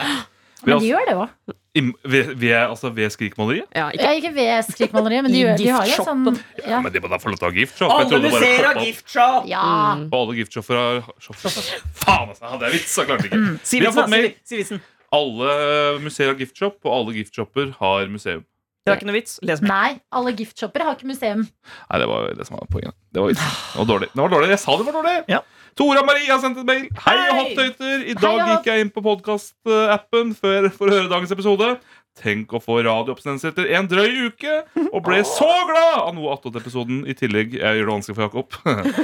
Men 0.61 0.75
har- 0.75 0.83
de 0.83 0.91
gjør 0.91 1.07
det 1.09 1.17
òg. 1.17 1.55
Ved, 2.03 2.33
ved, 2.35 2.51
altså 2.67 2.89
ved 2.91 3.07
Skrikmaleriet? 3.13 3.63
Ja, 3.73 3.85
ikke 3.95 4.03
Ja, 4.03 4.11
ikke 4.19 4.31
ved 4.35 4.65
Skrikmaleriet, 4.67 5.23
men 5.23 5.31
de, 5.31 5.39
gjør, 5.45 5.57
de 5.57 5.67
har 5.71 5.85
jo 5.87 6.03
sånn 6.03 6.25
ja. 6.67 6.81
Men 6.83 6.91
de 6.91 6.99
må 6.99 7.07
da 7.09 7.17
få 7.23 7.31
lov 7.31 7.39
til 7.39 7.47
å 7.47 7.49
ha 7.49 7.55
giftshop. 7.55 7.93
Jeg 7.93 7.95
Alle 7.95 8.19
du 8.19 8.27
ser 8.27 8.35
museer 8.35 8.67
har 8.67 8.79
giftshop! 8.83 9.47
ja. 9.47 9.63
Mm. 9.95 10.03
Og 10.11 10.17
alle 10.19 10.35
giftshopper 10.41 10.81
har 10.81 10.99
shop. 11.23 11.39
Faen, 11.39 12.33
altså! 12.33 12.43
Hadde 12.51 12.67
jeg 12.67 12.75
vits, 12.75 12.91
så 12.91 13.05
klarte 13.07 13.23
jeg 13.25 13.31
ikke. 13.31 13.39
Mm. 13.45 13.55
Vi 13.71 13.85
har 13.87 13.95
fått 13.95 14.11
mail. 14.11 14.81
Alle 15.11 15.99
museer 16.03 16.31
har 16.31 16.39
giftshop, 16.39 16.79
og 16.87 16.93
alle 16.95 17.17
giftshopper 17.19 17.73
har 17.81 18.07
museum. 18.11 18.45
Det 18.81 18.89
var 18.89 18.97
ikke 18.97 19.07
noe 19.11 19.13
vits. 19.19 19.33
Les 19.45 19.59
meg. 19.61 19.69
Nei, 19.69 19.89
alle 20.17 20.31
giftshopper 20.33 20.81
har 20.87 20.95
ikke 20.97 21.05
museum. 21.11 21.43
Nei, 21.45 21.97
det 22.01 22.07
var 22.09 22.31
det 22.33 22.45
som 22.47 22.55
var 22.57 22.69
poenget. 22.71 22.95
Det 23.13 23.21
var, 23.21 23.29
vitsen. 23.29 23.51
det 23.73 23.77
var 23.83 23.89
dårlig. 23.91 24.07
Det 24.09 24.21
var 24.23 24.31
dårlig. 24.33 24.47
Jeg 24.49 24.61
sa 24.63 24.77
det 24.79 24.87
var 24.87 24.95
dårlig! 24.97 25.17
Ja. 25.29 25.41
Tora 25.77 26.01
Marie 26.03 26.27
har 26.31 26.39
sendt 26.41 26.57
en 26.57 26.65
mail. 26.65 26.87
Hei, 27.03 27.13
Hei! 27.19 27.35
hopptøyter! 27.37 28.07
I 28.09 28.15
dag 28.17 28.25
Hei, 28.25 28.39
hopp. 28.39 28.49
gikk 28.55 28.71
jeg 28.71 28.85
inn 28.85 28.89
på 28.95 29.03
podkastappen 29.05 30.33
for, 30.39 30.69
for 30.79 30.89
å 30.89 30.95
høre 30.97 31.11
dagens 31.11 31.35
episode. 31.35 31.69
Tenk 32.17 32.51
å 32.57 32.59
få 32.59 32.79
radiooppsendelse 32.83 33.53
etter 33.53 33.69
en 33.77 33.87
drøy 33.87 34.31
uke, 34.31 34.57
og 34.89 34.97
ble 35.05 35.21
så 35.29 35.47
glad 35.69 36.01
av 36.01 36.11
noe 36.17 36.33
attåt-episoden. 36.33 37.05
I 37.05 37.15
tillegg 37.21 37.53
jeg 37.61 37.79
gjør 37.79 37.85
det 37.85 37.93
vanskelig 37.93 38.17
for 38.17 38.25
Jakob. 38.27 38.57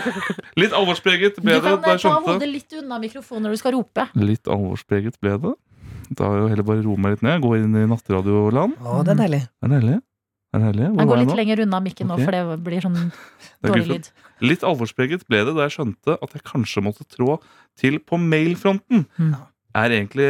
Litt 0.63 0.73
alvorspreget 0.75 1.37
ble 1.39 1.53
det 1.53 1.61
kan 1.63 1.77
da 1.85 1.93
eh, 1.93 1.93
jeg 1.93 2.01
ta 2.01 2.07
skjønte 2.07 2.33
hodet 2.33 2.49
litt 2.51 2.75
unna 2.81 2.99
mikrofonen 3.05 3.47
når 3.47 3.55
du 3.55 3.61
skal 3.61 3.77
rope. 3.77 4.09
Litt 4.17 4.49
alvorspreget 4.57 5.21
ble 5.21 5.37
det. 5.45 5.55
Da 6.09 6.29
er 6.31 6.43
jo 6.43 6.51
heller 6.51 6.67
bare 6.67 6.83
roe 6.85 7.01
meg 7.01 7.17
litt 7.17 7.25
ned. 7.25 7.41
Gå 7.43 7.55
inn 7.59 7.75
i 7.75 7.87
natteradioland. 7.89 8.77
Å, 8.79 9.01
det 9.07 9.15
er 9.15 9.19
deilig. 9.25 9.41
Er 9.65 9.73
deilig. 9.73 9.97
Det 10.47 10.61
Er 10.61 10.63
deilig. 10.69 10.87
Hvor 10.93 11.01
Jeg 11.01 11.09
går 11.09 11.19
litt 11.19 11.31
jeg 11.33 11.39
lenger 11.41 11.61
unna 11.65 11.79
mikken 11.83 12.07
nå, 12.07 12.15
Ok. 12.15 12.23
for 12.23 12.37
det 12.37 12.57
blir 12.63 12.85
sånn 12.85 12.97
dårlig 13.67 13.87
lyd. 13.91 14.09
Litt 14.47 14.63
alvorspreget 14.63 15.27
ble 15.27 15.43
det 15.43 15.53
da 15.57 15.67
jeg 15.67 15.75
skjønte 15.75 16.15
at 16.15 16.33
jeg 16.37 16.45
kanskje 16.47 16.83
måtte 16.85 17.03
trå 17.11 17.37
til 17.79 17.99
på 17.99 18.19
mailfronten. 18.21 19.03
Mm. 19.19 19.35
Er 19.77 19.93
egentlig 19.93 20.25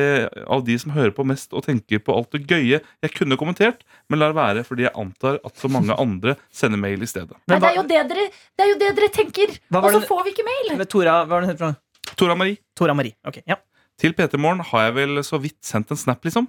av 0.49 0.65
de 0.67 0.75
som 0.81 0.91
hører 0.91 1.13
på 1.15 1.23
mest 1.23 1.53
og 1.55 1.63
tenker 1.63 2.01
på 2.03 2.11
alt 2.17 2.33
det 2.35 2.41
gøye 2.49 2.81
jeg 2.81 3.13
kunne 3.15 3.37
kommentert, 3.39 3.85
men 4.09 4.19
lar 4.19 4.33
være 4.35 4.65
fordi 4.67 4.83
jeg 4.87 4.95
antar 4.97 5.37
at 5.45 5.61
så 5.61 5.69
mange 5.71 5.95
andre 5.95 6.35
sender 6.51 6.81
mail 6.81 7.05
i 7.05 7.07
stedet. 7.07 7.37
Nei, 7.47 7.61
det, 7.61 7.69
er 7.69 7.77
jo 7.77 7.85
det, 7.87 8.01
dere, 8.09 8.25
det 8.57 8.65
er 8.65 8.71
jo 8.73 8.79
det 8.81 8.89
dere 8.97 9.11
tenker! 9.13 9.53
Og 9.77 9.87
så 9.93 10.01
får 10.09 10.25
vi 10.25 10.33
ikke 10.35 10.47
mail! 10.49 10.73
Tora, 10.89 11.21
hva 11.23 11.37
var 11.37 11.45
det 11.45 11.53
hun 11.53 11.69
het? 11.69 11.79
Tora 12.17 12.35
Marie, 12.35 12.59
Tora 12.75 12.97
Marie. 12.97 13.15
Ok, 13.27 13.39
ja. 13.47 13.61
Til 14.01 14.13
PT 14.17 14.37
Morgen 14.41 14.61
har 14.71 14.87
jeg 14.87 14.95
vel 14.99 15.23
så 15.25 15.39
vidt 15.41 15.59
sendt 15.65 15.91
en 15.93 15.99
snap, 15.99 16.23
liksom. 16.25 16.47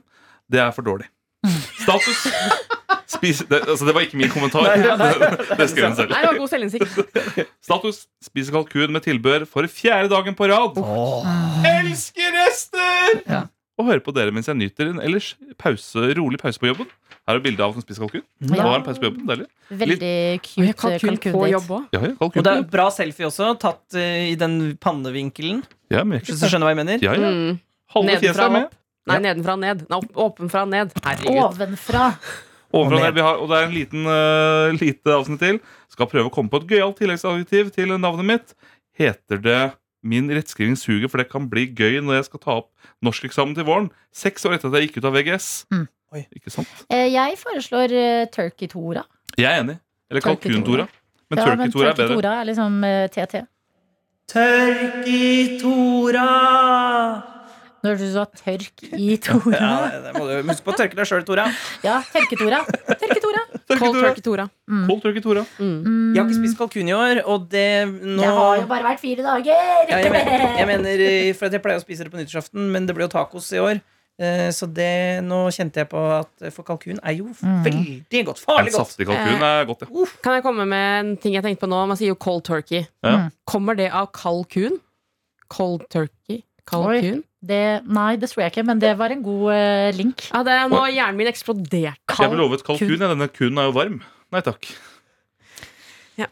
Det 0.51 0.61
er 0.61 0.73
for 0.77 0.85
dårlig. 0.87 1.09
Status. 1.79 2.25
Spis, 3.09 3.39
det, 3.49 3.63
altså 3.65 3.87
det 3.89 3.95
var 3.97 4.05
ikke 4.05 4.19
min 4.21 4.31
kommentar. 4.33 4.69
Det, 4.77 5.57
det 5.57 5.67
skrev 5.73 5.89
hun 5.89 5.97
selv. 5.97 6.13
Nei, 6.13 6.21
det 6.23 6.29
var 6.29 6.41
god 6.43 6.51
selvinnsikt. 6.53 7.47
Status. 7.65 8.03
Spiser 8.25 8.53
kalkun 8.59 8.93
med 8.93 9.05
tilbør 9.07 9.47
for 9.49 9.69
fjerde 9.73 10.11
dagen 10.13 10.37
på 10.37 10.49
rad. 10.51 10.77
Elsker 11.73 12.37
rester! 12.37 13.23
Ja. 13.25 13.47
Og 13.79 13.87
hører 13.89 14.03
på 14.05 14.13
dere 14.13 14.35
mens 14.35 14.49
jeg 14.51 14.59
nyter 14.59 14.91
en 14.91 15.01
ellers 15.01 15.33
pause, 15.61 16.03
rolig 16.19 16.41
pause 16.43 16.61
på 16.61 16.69
jobben. 16.73 16.89
Her 17.29 17.37
er 17.37 17.45
bilde 17.45 17.61
av 17.61 17.75
som 17.77 17.85
spiser 17.85 18.01
kalkun. 18.07 18.25
Ja. 18.41 18.55
Og 18.57 18.63
har 18.65 18.79
en 18.79 18.85
pause 18.87 19.03
på 19.03 19.11
jobben, 19.11 19.27
deilig 19.29 19.47
Veldig 19.83 20.13
cute 20.47 20.75
kalkun 20.81 21.19
på 21.35 21.43
jobb 21.53 21.71
òg. 21.77 21.87
Ja, 21.93 22.01
ja, 22.07 22.13
Og 22.25 22.39
det 22.41 22.55
er 22.55 22.67
bra 22.73 22.89
selfie 22.95 23.29
også, 23.29 23.51
tatt 23.61 23.99
eh, 24.01 24.31
i 24.31 24.37
den 24.41 24.59
pannevinkelen. 24.81 25.61
Ja, 25.93 26.07
Hvis 26.09 26.41
du 26.41 26.47
skjønner 26.49 26.71
hva 26.71 26.73
jeg 26.73 26.81
mener. 26.81 27.05
ja, 27.05 27.17
ja. 27.17 27.33
Mm. 27.33 27.59
Halve 27.93 28.17
fjeset 28.17 28.25
Nedenfra 28.25 28.47
er 28.49 28.55
med. 28.55 28.69
opp. 28.69 28.79
Nei, 29.09 29.19
nedenfra 29.25 29.57
og 29.57 29.61
ned. 29.63 29.83
Nei, 29.89 29.99
åpenfra 30.25 30.63
og 30.65 30.73
ned. 30.73 30.95
Herregud. 31.05 31.43
Ovenfra. 31.45 32.07
Ovenfra 32.79 33.09
Og 33.09 33.21
har, 33.25 33.39
og 33.41 33.49
det 33.49 33.59
er 33.59 33.69
en 33.69 33.77
liten 33.77 34.09
uh, 34.09 34.73
lite 34.77 35.15
avsnitt 35.17 35.41
til. 35.45 35.61
Skal 35.93 36.11
prøve 36.11 36.29
å 36.29 36.33
komme 36.33 36.53
på 36.53 36.61
et 36.61 36.69
gøyalt 36.75 36.99
tilleggsadjektiv 37.01 37.73
til 37.77 37.95
navnet 37.97 38.29
mitt. 38.29 38.57
Heter 38.99 39.41
det 39.45 39.61
Min 40.09 40.29
rettskriving 40.31 40.77
suger, 40.79 41.11
for 41.11 41.19
det 41.19 41.27
kan 41.33 41.49
bli 41.51 41.65
gøy 41.75 41.99
når 42.05 42.21
jeg 42.21 42.27
skal 42.29 42.43
ta 42.45 42.57
opp 42.61 42.69
norskeksamen 43.05 43.57
til 43.57 43.67
våren. 43.67 43.89
Seks 44.15 44.47
år 44.47 44.55
etter 44.55 44.71
at 44.71 44.79
jeg 44.79 44.89
gikk 44.89 45.01
ut 45.01 45.09
av 45.11 45.17
VGS. 45.17 45.49
Mm. 45.75 45.87
Oi. 46.15 46.23
Ikke 46.37 46.51
sant? 46.53 46.69
Eh, 46.89 47.09
Jeg 47.13 47.37
foreslår 47.41 47.89
uh, 47.93 48.27
Turkey 48.33 48.67
Tora. 48.73 49.03
Jeg 49.37 49.45
er 49.51 49.61
enig. 49.63 49.77
Eller 50.11 50.21
kalkun-Tora. 50.25 50.87
Men 51.29 51.39
Ja, 51.39 51.45
turkey-Tora 51.51 51.89
er 51.91 51.93
Turkey 51.93 52.09
bedre. 52.09 52.17
Tora 52.17 52.33
er 52.41 52.45
liksom 52.49 52.73
uh, 52.85 53.07
TT. 53.13 53.35
Tørki-Tora! 54.29 56.29
Når 57.79 57.95
du 58.01 58.07
sa 58.11 58.25
tørk 58.35 58.81
i 58.99 59.13
Tora. 59.23 59.59
Ja, 59.63 60.01
det 60.03 60.11
må 60.17 60.25
du 60.27 60.33
huske 60.49 60.65
på 60.67 60.73
å 60.73 60.77
tørke 60.81 60.97
deg 60.99 61.07
sjøl, 61.07 61.23
Tora. 61.29 61.45
Ja, 61.87 62.01
Tørke-Tora. 62.11 62.59
Tørke-Tora. 62.99 63.43
turkey, 63.53 63.79
Cold 63.79 63.95
Tora. 63.95 64.09
turkey 64.09 64.23
Tora. 64.27 64.47
Cold 64.89 65.03
turkey, 65.05 65.23
Tora. 65.23 65.45
Mm. 65.61 65.85
Jeg 66.17 66.19
har 66.19 66.27
ikke 66.27 66.39
spist 66.41 66.59
kalkun 66.59 66.89
i 66.91 66.95
år, 66.97 67.21
og 67.31 67.45
det 67.53 67.69
nå 67.87 68.19
Det 68.25 68.33
har 68.41 68.55
jo 68.63 68.67
bare 68.73 68.85
vært 68.89 69.01
fire 69.05 69.23
dager! 69.29 69.63
ja, 69.93 70.01
jeg, 70.03 70.11
mener, 70.17 70.43
jeg 70.59 70.67
mener 70.73 70.95
eh, 71.07 71.31
For 71.39 71.47
at 71.47 71.55
jeg 71.55 71.63
pleier 71.69 71.79
å 71.79 71.85
spise 71.85 72.03
det 72.09 72.13
på 72.13 72.19
nyttårsaften, 72.19 72.63
men 72.75 72.83
det 72.89 72.95
ble 72.99 73.07
jo 73.07 73.13
tacos 73.15 73.47
i 73.55 73.63
år. 73.63 73.77
Eh, 74.19 74.49
Så 74.51 74.67
det, 74.75 75.23
nå 75.23 75.45
kjente 75.55 75.79
jeg 75.85 75.89
på 75.93 76.01
at 76.19 76.43
eh, 76.43 76.51
For 76.51 76.67
kalkun 76.67 76.99
er 77.07 77.15
jo 77.21 77.29
Mm. 77.39 77.63
veldig 77.65 78.25
godt. 78.27 78.41
Farlig 78.43 78.73
godt. 78.75 78.89
saftig 78.89 79.07
kalkun 79.07 79.43
er 79.47 79.65
godt, 79.69 79.85
ja. 79.87 80.07
Kan 80.25 80.35
jeg 80.35 80.43
komme 80.43 80.67
med 80.67 80.87
en 81.01 81.17
ting 81.23 81.35
jeg 81.37 81.45
tenkte 81.45 81.63
på 81.67 81.71
nå? 81.71 81.87
Man 81.87 81.97
sier 81.97 82.09
jo 82.11 82.19
cold 82.19 82.43
turkey. 82.45 82.87
Ja. 83.05 83.29
Kommer 83.47 83.77
det 83.79 83.93
av 83.93 84.11
kalkun? 84.13 84.81
Cold 85.49 85.87
turkey? 85.89 86.43
Kalkun? 86.67 87.23
Det, 87.41 87.63
nei, 87.87 88.17
det 88.19 88.29
tror 88.33 88.43
jeg 88.43 88.51
ikke, 88.53 88.65
men 88.67 88.81
det 88.83 88.97
var 88.99 89.13
en 89.15 89.23
god 89.23 89.53
uh, 89.55 89.91
link. 89.95 90.25
Ja, 90.35 90.43
det 90.43 90.53
er 90.59 90.69
nå 90.69 90.81
hjernen 90.91 91.17
min 91.17 91.29
eksplodert. 91.31 92.03
Jeg 92.19 92.31
ble 92.33 92.37
lovet 92.43 92.65
kalkun. 92.67 92.91
Ja. 92.99 93.13
Denne 93.15 93.29
kunen 93.31 93.59
er 93.63 93.69
jo 93.71 93.77
varm. 93.79 94.01
Nei 94.35 94.41
takk. 94.43 94.67
Ja. 96.19 96.27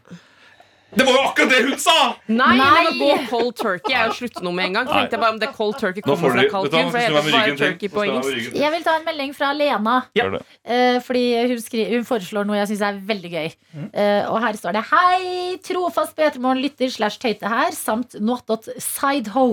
Det 0.97 1.05
var 1.05 1.13
jo 1.13 1.23
akkurat 1.29 1.51
det 1.53 1.59
hun 1.67 1.81
sa! 1.81 1.95
Nei, 2.27 2.53
Nei. 2.57 2.67
det 2.73 2.85
var 2.87 2.99
gå 3.01 3.29
cold 3.31 3.57
turkey. 3.59 3.93
Jeg 3.93 4.01
er 4.01 4.11
jo 4.11 4.17
slutte 4.17 4.45
noe 4.47 4.57
med 4.57 4.71
en 4.71 4.77
gang. 4.79 4.89
Tenkte 4.89 5.17
jeg 5.17 5.23
bare 5.23 5.35
om 5.35 5.41
det 5.43 5.51
cold 5.57 5.77
turkey 5.81 6.03
Nå 6.05 6.15
kommer 6.15 6.33
fra 6.33 6.45
kalkun. 6.55 6.91
For 6.95 7.01
heter 7.03 7.33
bare 7.37 7.57
turkey 7.61 7.93
på 7.93 8.05
engelsk. 8.07 8.55
Jeg 8.57 8.73
vil 8.75 8.87
ta 8.87 8.95
en 8.97 9.07
melding 9.09 9.35
fra 9.37 9.51
Lena. 9.57 9.97
Ja. 10.17 10.29
Eh, 10.65 10.99
fordi 11.05 11.25
hun, 11.53 11.61
skriver, 11.63 11.97
hun 11.99 12.07
foreslår 12.09 12.49
noe 12.49 12.61
jeg 12.63 12.71
syns 12.73 12.85
er 12.89 13.01
veldig 13.11 13.33
gøy. 13.35 13.51
Eh, 13.87 14.23
og 14.31 14.41
her 14.45 14.61
står 14.61 14.79
det 14.79 14.85
Hei, 14.93 15.57
trofast 15.67 16.17
P3morgen 16.17 16.63
lytter 16.65 16.93
slash 16.93 17.21
tøyte 17.23 17.51
her, 17.51 17.75
samt 17.77 18.17
noatot 18.17 18.71
sideho. 18.81 19.51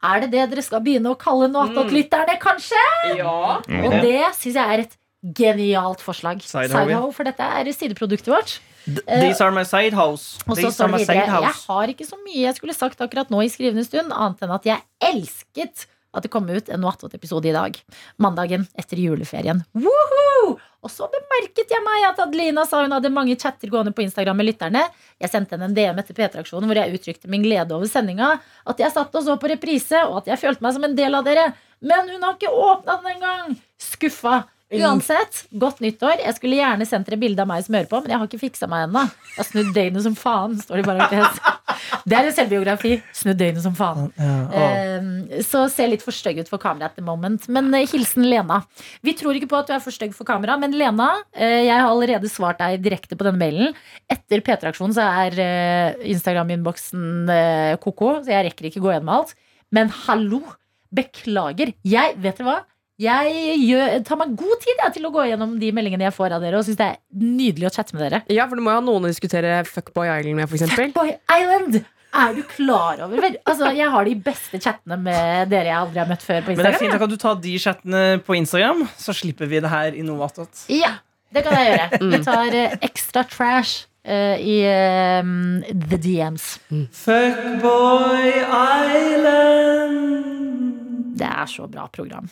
Er 0.00 0.24
det 0.24 0.30
det 0.32 0.46
dere 0.54 0.64
skal 0.64 0.82
begynne 0.82 1.12
å 1.12 1.18
kalle 1.20 1.50
noatot-lytterne, 1.52 2.38
kanskje? 2.40 2.80
Ja. 3.20 3.60
Og 3.60 3.96
det 4.00 4.32
syns 4.40 4.56
jeg 4.56 4.64
er 4.64 4.84
et 4.86 4.96
genialt 5.36 6.00
forslag. 6.02 6.40
Sideho, 6.42 7.10
For 7.12 7.28
dette 7.28 7.44
er 7.44 7.70
sideproduktet 7.76 8.32
vårt. 8.32 8.58
D- 8.86 9.02
These 9.06 9.40
are 9.44 9.52
my 9.52 9.64
side 9.68 9.92
house. 9.94 10.38
Og 10.46 10.56
så 10.56 10.70
står 10.72 10.92
det 10.96 11.02
videre 11.04 11.40
Jeg 11.44 11.54
har 11.68 11.92
ikke 11.94 12.06
så 12.08 12.16
mye 12.24 12.46
jeg 12.46 12.56
skulle 12.56 12.74
sagt 12.76 13.00
akkurat 13.04 13.30
nå 13.30 13.42
i 13.44 13.48
skrivende 13.52 13.84
stund, 13.86 14.12
annet 14.12 14.42
enn 14.46 14.54
at 14.56 14.64
jeg 14.68 14.82
elsket 15.12 15.86
at 16.10 16.24
det 16.24 16.30
kom 16.34 16.48
ut 16.50 16.66
en 16.74 16.80
Noatot-episode 16.82 17.46
i 17.46 17.52
dag. 17.54 17.76
Mandagen 18.18 18.64
etter 18.74 18.98
juleferien. 18.98 19.60
Woohoo! 19.78 20.56
Og 20.82 20.90
så 20.90 21.06
bemerket 21.12 21.70
jeg 21.70 21.82
meg 21.84 22.06
at 22.08 22.18
Adelina 22.24 22.64
sa 22.66 22.80
hun 22.82 22.90
hadde 22.96 23.12
mange 23.14 23.36
chatter 23.38 23.70
gående 23.70 23.92
på 23.94 24.02
Instagram 24.02 24.40
med 24.40 24.48
lytterne. 24.48 24.82
Jeg 25.22 25.30
sendte 25.30 25.54
henne 25.54 25.68
en 25.68 25.76
DM 25.76 26.00
etter 26.02 26.16
P3-aksjonen 26.16 26.66
hvor 26.66 26.80
jeg 26.80 26.96
uttrykte 26.98 27.30
min 27.30 27.44
glede 27.44 27.76
over 27.76 27.86
sendinga. 27.86 28.32
At 28.66 28.80
jeg 28.82 28.90
satt 28.96 29.14
og 29.14 29.22
så 29.28 29.36
på 29.38 29.52
reprise, 29.52 30.00
og 30.08 30.22
at 30.24 30.32
jeg 30.32 30.40
følte 30.42 30.64
meg 30.66 30.74
som 30.74 30.88
en 30.88 30.96
del 30.98 31.14
av 31.14 31.28
dere. 31.28 31.50
Men 31.84 32.10
hun 32.10 32.26
har 32.26 32.34
ikke 32.34 32.50
åpna 32.50 32.96
den 33.04 33.12
engang! 33.14 33.54
Skuffa. 33.78 34.40
Uansett, 34.70 35.44
godt 35.58 35.80
nyttår. 35.82 36.20
Jeg 36.22 36.36
skulle 36.36 36.58
gjerne 36.60 36.86
sendt 36.86 37.08
dere 37.08 37.18
bilde 37.18 37.42
av 37.42 37.48
meg 37.50 37.64
som 37.66 37.74
hører 37.74 37.88
på, 37.90 37.98
men 38.04 38.12
jeg 38.12 38.20
har 38.20 38.28
ikke 38.28 38.38
fiksa 38.44 38.68
meg 38.70 38.84
ennå. 38.86 39.02
Jeg 39.32 39.38
har 39.40 39.48
snudd 39.48 39.70
døgnet 39.74 40.04
som 40.04 40.14
faen, 40.18 40.54
står 40.62 40.80
det 40.80 40.84
bare. 40.86 41.08
Det 42.06 42.14
er 42.16 42.26
en 42.28 42.34
selvbiografi. 42.36 42.92
Snudd 43.16 43.38
døgnet 43.40 43.64
som 43.64 43.74
faen. 43.74 44.10
Ja, 44.20 44.34
å. 44.46 44.60
Eh, 44.60 45.42
Så 45.46 45.64
ser 45.72 45.90
litt 45.90 46.04
for 46.04 46.14
stygg 46.14 46.38
ut 46.42 46.50
for 46.50 46.60
kamera 46.62 46.86
at 46.90 46.94
the 46.98 47.04
moment. 47.04 47.48
Men 47.50 47.72
eh, 47.74 47.86
hilsen 47.90 48.28
Lena. 48.30 48.60
Vi 49.06 49.14
tror 49.18 49.34
ikke 49.38 49.50
på 49.50 49.58
at 49.58 49.70
du 49.70 49.74
er 49.74 49.82
for 49.82 49.94
stygg 49.94 50.14
for 50.16 50.28
kamera, 50.28 50.54
men 50.60 50.76
Lena, 50.78 51.10
eh, 51.34 51.64
jeg 51.66 51.74
har 51.74 51.88
allerede 51.90 52.30
svart 52.30 52.62
deg 52.62 52.78
direkte 52.84 53.18
på 53.18 53.26
denne 53.26 53.40
mailen. 53.42 53.74
Etter 54.12 54.42
P3-aksjonen 54.44 54.94
så 54.96 55.08
er 55.26 55.98
Instagram-innboksen 56.14 57.30
koko, 57.82 58.20
så 58.22 58.36
jeg 58.36 58.50
rekker 58.50 58.70
ikke 58.70 58.82
gå 58.84 58.94
gjennom 58.94 59.16
alt. 59.18 59.34
Men 59.74 59.90
hallo! 60.06 60.42
Beklager. 60.90 61.70
Jeg, 61.86 62.16
vet 62.18 62.40
dere 62.40 62.46
hva? 62.48 62.56
Jeg 63.00 63.60
gjør, 63.64 63.94
tar 64.04 64.18
meg 64.20 64.34
god 64.36 64.58
tid 64.60 64.82
jeg, 64.82 64.92
til 64.98 65.06
å 65.08 65.12
gå 65.14 65.22
gjennom 65.30 65.54
de 65.60 65.70
meldingene 65.72 66.04
jeg 66.04 66.12
får 66.16 66.34
av 66.36 66.42
dere, 66.44 66.58
og 66.58 66.66
syns 66.66 66.76
det 66.76 66.88
er 66.90 66.98
nydelig 67.16 67.70
å 67.70 67.72
chatte 67.72 67.96
med 67.96 68.02
dere. 68.04 68.20
Ja, 68.28 68.44
for 68.50 68.60
du 68.60 68.64
må 68.66 68.74
jo 68.74 68.80
ha 68.82 68.84
noen 68.84 69.06
å 69.08 69.12
diskutere 69.12 69.62
Fuckboy 69.68 70.10
Island 70.10 70.36
med, 70.36 70.50
f.eks. 70.50 70.74
Fuckboy 70.76 71.14
Island! 71.16 71.80
Er 72.10 72.34
du 72.34 72.42
klar 72.42 72.98
over? 73.04 73.22
Altså, 73.46 73.70
Jeg 73.70 73.86
har 73.92 74.04
de 74.04 74.14
beste 74.18 74.58
chattene 74.58 74.96
med 74.98 75.48
dere 75.52 75.70
jeg 75.70 75.78
aldri 75.78 76.00
har 76.02 76.08
møtt 76.10 76.24
før 76.26 76.40
på 76.42 76.50
Men 76.50 76.58
det 76.58 76.72
er 76.72 76.78
fint, 76.82 76.90
da 76.92 76.98
kan 76.98 77.12
du 77.12 77.16
ta 77.22 77.34
de 77.38 77.52
chattene 77.62 78.02
på 78.26 78.34
Instagram, 78.34 78.82
så 78.98 79.14
slipper 79.14 79.46
vi 79.48 79.62
det 79.62 79.70
her 79.70 79.94
i 79.94 80.02
noe 80.04 80.26
attåt. 80.26 80.64
Ja, 80.74 80.96
det 81.30 81.44
kan 81.46 81.54
jeg 81.54 81.70
gjøre. 81.70 81.86
Vi 82.10 82.20
tar 82.26 82.58
eh, 82.58 82.74
ekstra 82.90 83.22
trash 83.30 83.86
uh, 84.02 84.36
i 84.42 84.66
um, 85.22 85.62
the 85.70 85.96
DMs. 86.02 86.58
Fuckboy 87.04 88.42
Island. 88.42 89.96
Det 91.20 91.30
er 91.30 91.46
så 91.52 91.70
bra 91.70 91.86
program. 91.94 92.26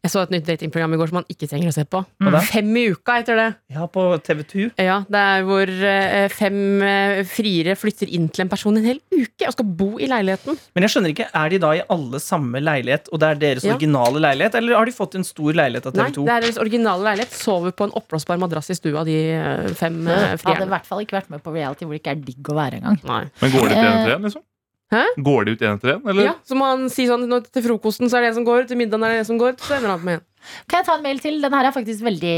Jeg 0.00 0.12
så 0.14 0.22
et 0.24 0.30
nytt 0.32 0.46
datingprogram 0.48 0.94
i 0.94 0.98
går 1.00 1.10
som 1.10 1.18
man 1.18 1.26
ikke 1.28 1.44
trenger 1.50 1.68
å 1.68 1.74
se 1.76 1.82
på. 1.84 1.98
Mm. 2.24 2.36
Fem 2.48 2.68
i 2.80 2.84
uka 2.94 3.18
heter 3.18 3.36
det. 3.36 3.48
Ja, 3.74 3.84
på 3.92 4.04
TV2. 4.24 4.70
Ja, 4.80 5.02
Det 5.04 5.20
er 5.20 5.44
hvor 5.44 5.68
eh, 5.68 6.28
fem 6.32 6.56
eh, 6.86 7.20
friere 7.28 7.74
flytter 7.76 8.08
inn 8.08 8.30
til 8.32 8.46
en 8.46 8.52
person 8.52 8.78
en 8.80 8.86
hel 8.88 9.00
uke 9.12 9.48
og 9.50 9.52
skal 9.56 9.68
bo 9.76 9.90
i 10.00 10.08
leiligheten. 10.08 10.56
Men 10.74 10.86
jeg 10.86 10.94
skjønner 10.94 11.12
ikke, 11.12 11.28
er 11.36 11.52
de 11.52 11.60
da 11.66 11.72
i 11.76 11.82
alle 11.92 12.20
samme 12.24 12.62
leilighet, 12.64 13.12
og 13.12 13.20
det 13.20 13.28
er 13.28 13.40
deres 13.44 13.68
Ja. 13.68 13.74
originale 13.76 14.24
leilighet, 14.24 14.56
eller 14.56 14.78
har 14.80 14.88
de 14.88 14.96
fått 14.96 15.14
en 15.20 15.26
stor 15.28 15.52
leilighet 15.52 15.86
av 15.90 15.92
TV2? 15.92 16.24
Nei, 16.24 16.26
det 16.30 16.36
er 16.38 16.46
deres 16.48 16.60
originale 16.64 17.04
leilighet. 17.10 17.36
Sover 17.36 17.76
på 17.76 17.90
en 17.90 17.92
oppblåsbar 18.00 18.40
madrass 18.40 18.72
i 18.72 18.78
stua, 18.80 19.04
de 19.04 19.18
eh, 19.36 19.68
fem 19.76 20.00
frierne. 20.06 20.40
Hadde 20.48 20.70
i 20.70 20.74
hvert 20.76 20.88
fall 20.88 21.04
ikke 21.04 21.20
vært 21.20 21.30
med 21.36 21.44
på 21.44 21.52
reality 21.52 21.84
hvor 21.84 21.92
det 21.92 22.00
ikke 22.00 22.16
er 22.16 22.24
digg 22.24 22.48
å 22.52 22.56
være 22.56 22.80
engang. 22.80 22.98
Nei. 23.04 23.24
Men 23.42 23.52
går 23.52 23.68
de 23.68 23.74
til 23.76 24.14
en 24.16 24.24
liksom? 24.30 24.44
Hæ? 24.90 25.04
Går 25.22 25.46
de 25.46 25.54
ut 25.54 25.60
én 25.62 25.76
etter 25.78 25.92
én. 25.94 26.22
Ja, 26.24 26.34
så 26.42 26.56
må 26.58 26.66
han 26.66 26.88
si 26.90 27.06
sånn 27.06 27.28
til 27.46 27.62
frokosten 27.62 28.10
så 28.10 28.18
er 28.18 28.26
det 28.26 28.32
en 28.32 28.40
som 28.40 28.48
går, 28.48 28.66
til 28.66 28.78
middagen 28.80 29.06
er 29.06 29.14
det 29.14 29.22
en 29.22 29.28
som 29.28 29.38
går, 29.38 29.54
så 29.62 29.76
ender 29.76 29.92
han 29.94 30.02
med 30.02 30.18
en. 30.18 30.24
Kan 30.66 30.80
jeg 30.80 30.86
ta 30.88 30.96
en 30.96 31.04
mail 31.04 31.20
til? 31.20 31.36
Den 31.42 31.52
her 31.52 31.68
er 31.68 31.74
faktisk 31.74 32.00
veldig 32.00 32.36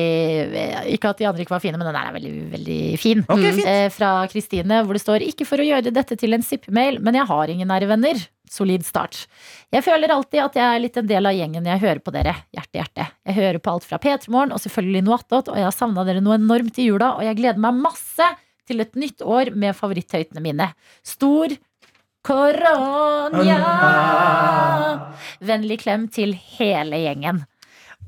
Ikke 0.91 1.13
at 1.13 1.21
de 1.21 1.27
andre 1.29 1.45
ikke 1.45 1.55
var 1.55 1.63
fine, 1.63 1.79
men 1.79 1.87
den 1.87 1.95
her 1.95 2.11
er 2.11 2.17
veldig, 2.17 2.33
veldig 2.51 2.79
fin. 2.99 3.23
Okay, 3.31 3.53
fint. 3.55 3.69
Eh, 3.71 3.87
fra 3.95 4.11
Kristine, 4.33 4.81
hvor 4.83 4.99
det 4.99 5.05
står 5.05 5.25
Ikke 5.29 5.47
for 5.47 5.63
å 5.63 5.67
gjøre 5.67 5.95
dette 5.95 6.19
til 6.19 6.35
en 6.35 6.43
sippemail, 6.43 6.99
men 6.99 7.21
jeg 7.21 7.29
har 7.31 7.55
ingen 7.55 7.71
nære 7.71 7.89
venner. 7.93 8.21
Solid 8.53 8.85
start. 8.85 9.23
Jeg 9.73 9.87
føler 9.87 10.13
alltid 10.13 10.43
at 10.43 10.59
jeg 10.59 10.67
er 10.67 10.83
litt 10.83 10.99
en 11.01 11.09
del 11.09 11.31
av 11.31 11.39
gjengen 11.39 11.63
når 11.65 11.77
jeg 11.77 11.85
hører 11.87 12.05
på 12.05 12.13
dere. 12.19 12.35
Hjerte, 12.53 12.83
hjerte. 12.83 13.07
Jeg 13.31 13.39
hører 13.39 13.63
på 13.63 13.73
alt 13.73 13.87
fra 13.89 14.03
P3morgen 14.03 14.53
og 14.53 14.61
selvfølgelig 14.67 15.07
noe 15.07 15.21
attåt, 15.23 15.49
og 15.49 15.57
jeg 15.57 15.71
har 15.71 15.77
savna 15.77 16.05
dere 16.05 16.21
noe 16.25 16.37
enormt 16.37 16.83
i 16.83 16.91
jula, 16.91 17.15
og 17.17 17.25
jeg 17.25 17.39
gleder 17.39 17.63
meg 17.63 17.81
masse 17.87 18.33
til 18.69 18.85
et 18.85 18.99
nytt 18.99 19.25
år 19.25 19.55
med 19.57 19.79
favoritthøytene 19.79 20.43
mine. 20.45 20.69
Stor 21.07 21.55
korona. 22.27 23.43
Vennlig 25.43 25.81
klem 25.83 26.09
til 26.13 26.35
hele 26.57 26.97
gjengen. 27.03 27.43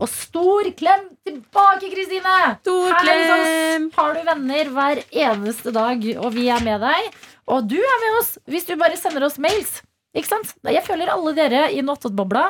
Og 0.02 0.08
stor 0.10 0.66
klem 0.74 1.04
tilbake, 1.22 1.86
Kristine! 1.92 2.58
Stor 2.64 2.90
Her 2.90 3.02
klem! 3.04 3.90
har 3.94 4.14
du 4.16 4.22
venner 4.26 4.70
hver 4.74 5.02
eneste 5.06 5.70
dag, 5.74 6.02
og 6.18 6.34
vi 6.34 6.48
er 6.50 6.62
med 6.66 6.82
deg. 6.82 7.10
Og 7.54 7.68
du 7.70 7.78
er 7.78 8.00
med 8.02 8.18
oss 8.20 8.34
hvis 8.50 8.66
du 8.66 8.74
bare 8.80 8.98
sender 8.98 9.26
oss 9.28 9.38
mails. 9.38 9.82
Ikke 10.14 10.30
sant? 10.30 10.54
Jeg 10.66 10.82
føler 10.86 11.10
alle 11.12 11.34
dere 11.36 11.68
i 11.74 11.82
Nottot-bobla 11.84 12.44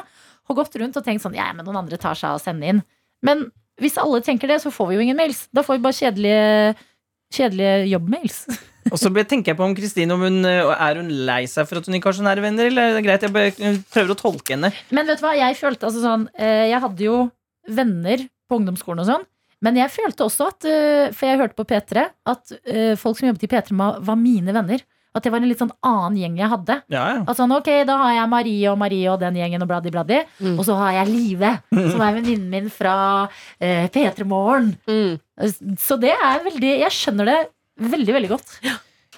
har 0.45 0.57
gått 0.57 0.77
rundt 0.81 0.97
og 1.01 1.05
tenkt 1.05 1.25
sånn 1.25 1.37
Ja, 1.37 1.51
men 1.57 1.65
noen 1.67 1.81
andre 1.81 1.99
tar 2.01 2.17
seg 2.19 2.31
av 2.31 2.41
å 2.41 2.43
sende 2.43 2.69
inn. 2.69 2.83
Men 3.25 3.47
hvis 3.81 3.97
alle 4.01 4.21
tenker 4.25 4.49
det, 4.49 4.61
så 4.63 4.73
får 4.73 4.91
vi 4.91 4.99
jo 4.99 5.05
ingen 5.05 5.19
mails. 5.19 5.47
Da 5.53 5.65
får 5.67 5.79
vi 5.79 5.85
bare 5.85 5.99
kjedelige, 6.01 6.75
kjedelige 7.35 7.77
jobbmails. 7.93 8.45
Og 8.93 9.01
så 9.01 9.11
tenker 9.25 9.53
jeg 9.53 9.59
på 9.59 9.67
om 9.67 9.75
Kristine 9.77 10.17
om 10.17 10.25
hun 10.25 10.45
eh, 10.49 10.73
er 10.75 11.01
hun 11.01 11.11
lei 11.29 11.45
seg 11.51 11.69
for 11.69 11.81
at 11.81 11.89
hun 11.89 11.97
ikke 11.99 12.11
har 12.11 12.19
så 12.19 12.27
nære 12.27 12.45
venner, 12.45 12.69
eller 12.71 12.91
er 12.91 12.99
det 12.99 13.05
greit? 13.07 13.25
Jeg 13.25 13.83
prøver 13.93 14.15
å 14.15 14.19
tolke 14.19 14.57
henne. 14.57 14.73
Men 14.95 15.09
vet 15.09 15.21
du 15.21 15.27
hva, 15.27 15.35
jeg 15.39 15.59
følte 15.61 15.89
altså 15.89 16.03
sånn 16.05 16.27
eh, 16.37 16.67
Jeg 16.71 16.83
hadde 16.85 17.07
jo 17.07 17.21
venner 17.65 18.27
på 18.51 18.61
ungdomsskolen 18.61 19.05
og 19.05 19.11
sånn. 19.13 19.29
Men 19.65 19.79
jeg 19.81 19.93
følte 19.95 20.27
også 20.27 20.51
at, 20.53 20.67
eh, 20.69 21.13
for 21.17 21.31
jeg 21.31 21.41
hørte 21.41 21.57
på 21.57 21.69
P3, 21.71 22.09
at 22.29 22.59
folk 23.01 23.17
som 23.17 23.31
jobbet 23.31 23.47
i 23.47 23.51
P3 23.55 23.79
var 24.05 24.21
mine 24.21 24.53
venner. 24.53 24.85
At 25.15 25.23
det 25.23 25.31
var 25.31 25.39
en 25.39 25.47
litt 25.47 25.61
sånn 25.63 25.71
annen 25.87 26.17
gjeng 26.19 26.39
jeg 26.41 26.51
hadde. 26.51 26.77
Ja, 26.91 27.03
ja. 27.15 27.19
Altså, 27.23 27.45
sånn, 27.45 27.55
ok, 27.55 27.69
Da 27.87 27.99
har 28.01 28.15
jeg 28.17 28.31
Marie 28.33 28.71
og 28.73 28.81
Marie 28.81 29.13
og 29.13 29.21
den 29.23 29.39
gjengen 29.39 29.63
og 29.63 29.71
bladdi 29.71 29.93
bladdi. 29.95 30.19
Mm. 30.43 30.57
Og 30.59 30.67
så 30.67 30.75
har 30.81 30.97
jeg 30.99 31.13
Live, 31.13 31.53
som 31.93 32.03
er 32.03 32.17
venninnen 32.17 32.49
min 32.51 32.67
fra 32.73 32.97
eh, 33.63 33.87
P3 33.95 34.27
Morgen. 34.27 34.73
Mm. 34.91 35.21
Så 35.79 35.99
det 36.03 36.13
er 36.15 36.43
veldig 36.45 36.73
Jeg 36.83 36.95
skjønner 36.95 37.31
det 37.31 37.39
veldig, 37.81 38.13
veldig 38.19 38.31
godt. 38.35 38.57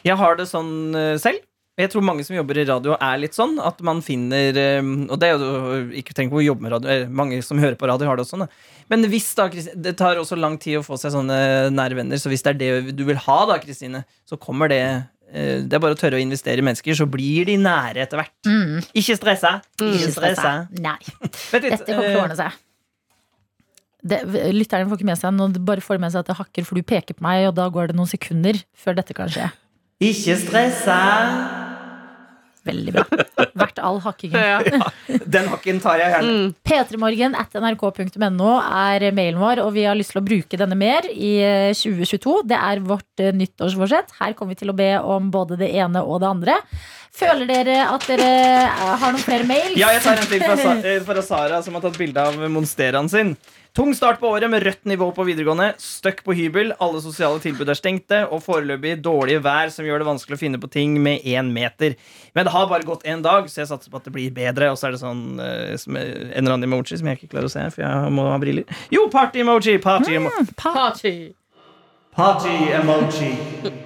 Jeg 0.07 0.17
har 0.21 0.39
det 0.39 0.49
sånn 0.51 0.95
eh, 0.97 1.15
selv. 1.21 1.45
Jeg 1.77 1.91
tror 1.93 2.05
mange 2.09 2.25
som 2.25 2.33
jobber 2.33 2.57
i 2.57 2.65
radio, 2.65 2.95
er 2.97 3.19
litt 3.21 3.37
sånn 3.37 3.59
at 3.61 3.83
man 3.85 3.99
finner 4.05 4.57
eh, 4.57 4.79
Og 4.81 5.19
det 5.21 5.29
er 5.29 5.43
jo 5.43 5.81
ikke 6.01 6.15
tenk 6.17 6.33
på 6.33 6.39
å 6.41 6.45
jobbe 6.45 6.65
med 6.65 6.73
radio, 6.73 6.89
eh, 6.89 7.11
mange 7.13 7.43
som 7.45 7.61
hører 7.61 7.77
på 7.77 7.89
radio, 7.91 8.09
har 8.09 8.17
det 8.17 8.25
også. 8.25 8.39
sånn. 8.39 8.49
Men 8.89 9.05
hvis 9.13 9.29
da, 9.37 9.49
det 9.51 9.93
tar 10.01 10.17
også 10.17 10.39
lang 10.41 10.57
tid 10.63 10.81
å 10.81 10.87
få 10.87 10.97
seg 11.01 11.13
sånne 11.13 11.37
nære 11.75 11.99
venner, 11.99 12.21
så 12.23 12.33
hvis 12.33 12.47
det 12.47 12.55
er 12.55 12.63
det 12.63 12.97
du 12.97 13.05
vil 13.09 13.21
ha, 13.27 13.39
da, 13.51 13.59
Kristine, 13.61 14.07
så 14.25 14.39
kommer 14.41 14.73
det 14.73 14.81
eh, 14.87 15.67
Det 15.67 15.77
er 15.77 15.83
bare 15.83 15.99
å 15.99 16.01
tørre 16.01 16.17
å 16.17 16.23
investere 16.23 16.65
i 16.65 16.67
mennesker, 16.67 16.97
så 16.97 17.09
blir 17.11 17.51
de 17.51 17.59
nære 17.61 18.07
etter 18.07 18.23
hvert. 18.23 18.37
Mm. 18.49 18.81
Ikke 18.97 19.19
stressa. 19.21 19.59
Ikke 19.77 20.15
stressa. 20.17 20.55
Nei. 20.81 20.97
Dette 21.53 21.61
kommer 21.61 21.85
til 21.85 21.99
å 21.99 22.07
eh, 22.07 22.23
ordne 22.23 22.41
seg. 22.41 22.63
Det, 24.07 24.23
lytterne 24.55 24.89
får 24.89 25.01
ikke 25.01 25.09
med 25.09 25.21
seg 25.21 25.35
Nå 25.35 25.51
bare 25.67 25.83
får 25.85 26.01
med 26.03 26.15
seg 26.15 26.23
at 26.23 26.31
det 26.31 26.39
hakker, 26.39 26.67
for 26.69 26.79
du 26.79 26.87
peker 26.87 27.19
på 27.19 27.27
meg, 27.27 27.49
og 27.51 27.57
da 27.59 27.69
går 27.73 27.91
det 27.91 27.99
noen 27.99 28.11
sekunder 28.11 28.59
før 28.79 29.01
dette 29.01 29.17
kan 29.17 29.33
skje. 29.33 29.51
Ikke 30.07 30.37
stressa. 30.39 30.99
Veldig 32.67 32.95
bra. 32.97 33.05
Verdt 33.57 33.81
all 33.85 34.01
hakkingen. 34.05 34.35
Ja. 34.47 35.21
Den 35.27 35.49
hakken 35.51 35.79
tar 35.83 36.01
jeg 36.01 36.13
gjerne. 36.13 36.33
Mm. 36.35 36.53
P3morgen 36.67 37.37
at 37.39 37.55
nrk.no 37.61 38.51
er 38.61 39.07
mailen 39.17 39.41
vår, 39.41 39.63
og 39.65 39.73
vi 39.77 39.87
har 39.87 39.97
lyst 39.99 40.15
til 40.15 40.21
å 40.21 40.27
bruke 40.27 40.59
denne 40.61 40.79
mer 40.79 41.07
i 41.13 41.33
eh, 41.45 41.71
2022. 41.77 42.37
Det 42.51 42.59
er 42.59 42.83
vårt 42.87 43.23
eh, 43.23 43.35
nyttårsforsett. 43.37 44.17
Her 44.21 44.37
kommer 44.39 44.57
vi 44.57 44.63
til 44.65 44.73
å 44.73 44.77
be 44.77 44.91
om 45.01 45.31
både 45.35 45.59
det 45.61 45.71
ene 45.79 46.03
og 46.03 46.23
det 46.25 46.31
andre. 46.31 46.59
Føler 47.17 47.49
dere 47.49 47.77
at 47.89 48.07
dere 48.11 48.25
eh, 48.29 48.89
har 49.01 49.13
noen 49.15 49.23
flere 49.23 49.47
mails? 49.49 49.77
Ja, 49.79 49.89
jeg 49.95 50.03
tar 50.05 50.19
en 50.21 50.27
til 50.29 50.43
fra, 50.43 50.57
Sa 50.61 50.73
eh, 50.91 50.99
fra 51.05 51.23
Sara, 51.25 51.61
som 51.65 51.79
har 51.79 51.85
tatt 51.87 51.97
bilde 52.01 52.21
av 52.21 52.37
monsteraen 52.53 53.09
sin. 53.09 53.37
Tung 53.77 53.95
start 53.97 54.21
på 54.21 54.29
året 54.33 54.49
med 54.53 54.65
rødt 54.65 54.85
nivå 54.89 55.11
på 55.17 55.25
videregående. 55.29 55.75
Støkk 55.81 56.23
på 56.25 56.37
hybel. 56.37 56.75
Alle 56.81 57.01
sosiale 57.05 57.41
tilbud 57.45 57.69
er 57.69 57.77
stengte. 57.77 58.23
Og 58.33 58.41
foreløpig 58.45 58.95
dårlige 59.05 59.43
vær 59.45 59.73
som 59.73 59.85
gjør 59.85 60.01
det 60.01 60.09
vanskelig 60.09 60.39
å 60.39 60.41
finne 60.41 60.61
på 60.61 60.71
ting 60.73 60.97
med 61.05 61.25
én 61.29 61.53
meter. 61.53 61.97
Men 62.37 62.49
det 62.49 62.55
har 62.57 62.71
bare 62.73 62.89
gått 62.89 63.05
én 63.05 63.25
dag, 63.25 63.51
så 63.53 63.63
jeg 63.63 63.69
satser 63.73 63.93
på 63.93 64.01
at 64.01 64.09
det 64.09 64.15
blir 64.17 64.33
bedre. 64.37 64.71
Og 64.73 64.81
så 64.81 64.89
er 64.89 64.97
det 64.97 65.03
sånn 65.05 65.25
uh, 65.37 65.77
en 65.77 65.99
eller 66.01 66.55
annen 66.55 66.69
emoji 66.69 66.97
som 66.97 67.13
jeg 67.13 67.21
ikke 67.21 67.35
klarer 67.35 67.51
å 67.51 67.53
se, 67.53 67.67
for 67.75 67.85
jeg 67.85 68.15
må 68.17 68.29
ha 68.31 68.39
briller. 68.41 68.79
Jo, 68.93 69.11
party-emoji! 69.13 69.77
Party-emoji. 69.85 70.49
Party. 70.57 71.17
Party-emoji. 72.17 73.86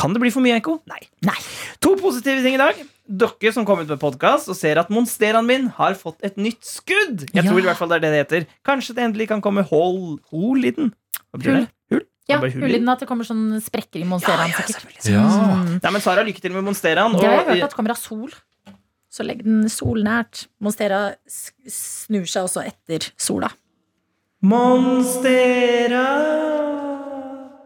Kan 0.00 0.12
det 0.14 0.20
bli 0.22 0.30
for 0.34 0.42
mye 0.44 0.56
ekko? 0.60 0.80
Nei. 0.90 1.00
Nei. 1.26 1.36
To 1.84 1.94
positive 2.00 2.42
ting 2.42 2.54
i 2.56 2.60
dag. 2.60 2.74
Dere 3.06 3.52
som 3.52 3.66
kom 3.68 3.78
ut 3.82 3.88
med 3.88 4.00
podkast 4.00 4.48
og 4.48 4.56
ser 4.56 4.78
at 4.80 4.88
monsteraen 4.90 5.44
min 5.46 5.68
har 5.76 5.94
fått 5.94 6.16
et 6.24 6.36
nytt 6.40 6.64
skudd. 6.64 7.26
Jeg 7.34 7.44
Ja. 7.44 7.50
tror 7.50 7.58
i 7.60 7.66
hvert 7.68 7.76
fall 7.76 7.88
det 7.92 7.96
er 8.02 8.04
det 8.06 8.12
det 8.12 8.22
heter. 8.24 8.46
Kanskje 8.64 8.94
det 8.96 9.04
endelig 9.04 9.28
kan 9.28 9.40
komme 9.44 9.62
hol, 9.62 10.18
hol 10.30 10.64
i 10.64 10.70
den. 10.70 10.94
Hva 11.32 11.38
betyr 11.38 11.50
Hull. 11.52 11.60
det? 11.60 11.68
Hull? 11.92 12.02
Ja, 12.28 12.38
hulliden 12.40 12.88
at 12.88 13.00
det 13.00 13.08
kommer 13.08 13.24
sånn 13.28 13.60
sprekker 13.60 14.00
i 14.00 14.04
monsteraen. 14.08 14.48
ja, 14.48 14.56
sikkert. 14.56 14.80
selvfølgelig. 14.80 15.66
Mm. 15.68 15.80
Nei, 15.82 15.90
men 15.92 16.00
Sara, 16.00 16.24
lykke 16.24 16.40
til 16.40 16.52
med 16.52 16.64
monsteraen. 16.64 17.12
Det 17.20 17.24
har 17.28 17.44
jeg 17.44 17.60
hørt 17.60 17.64
at 17.70 17.74
kommer 17.74 17.90
av 17.90 17.98
sol. 18.00 18.30
Så 19.12 19.22
legg 19.24 19.44
den 19.44 19.64
solnært. 19.68 20.46
Monstera 20.60 21.14
snur 21.68 22.24
seg 22.26 22.48
også 22.48 22.64
etter 22.66 23.10
sola. 23.16 23.52
Monstera 24.42 26.06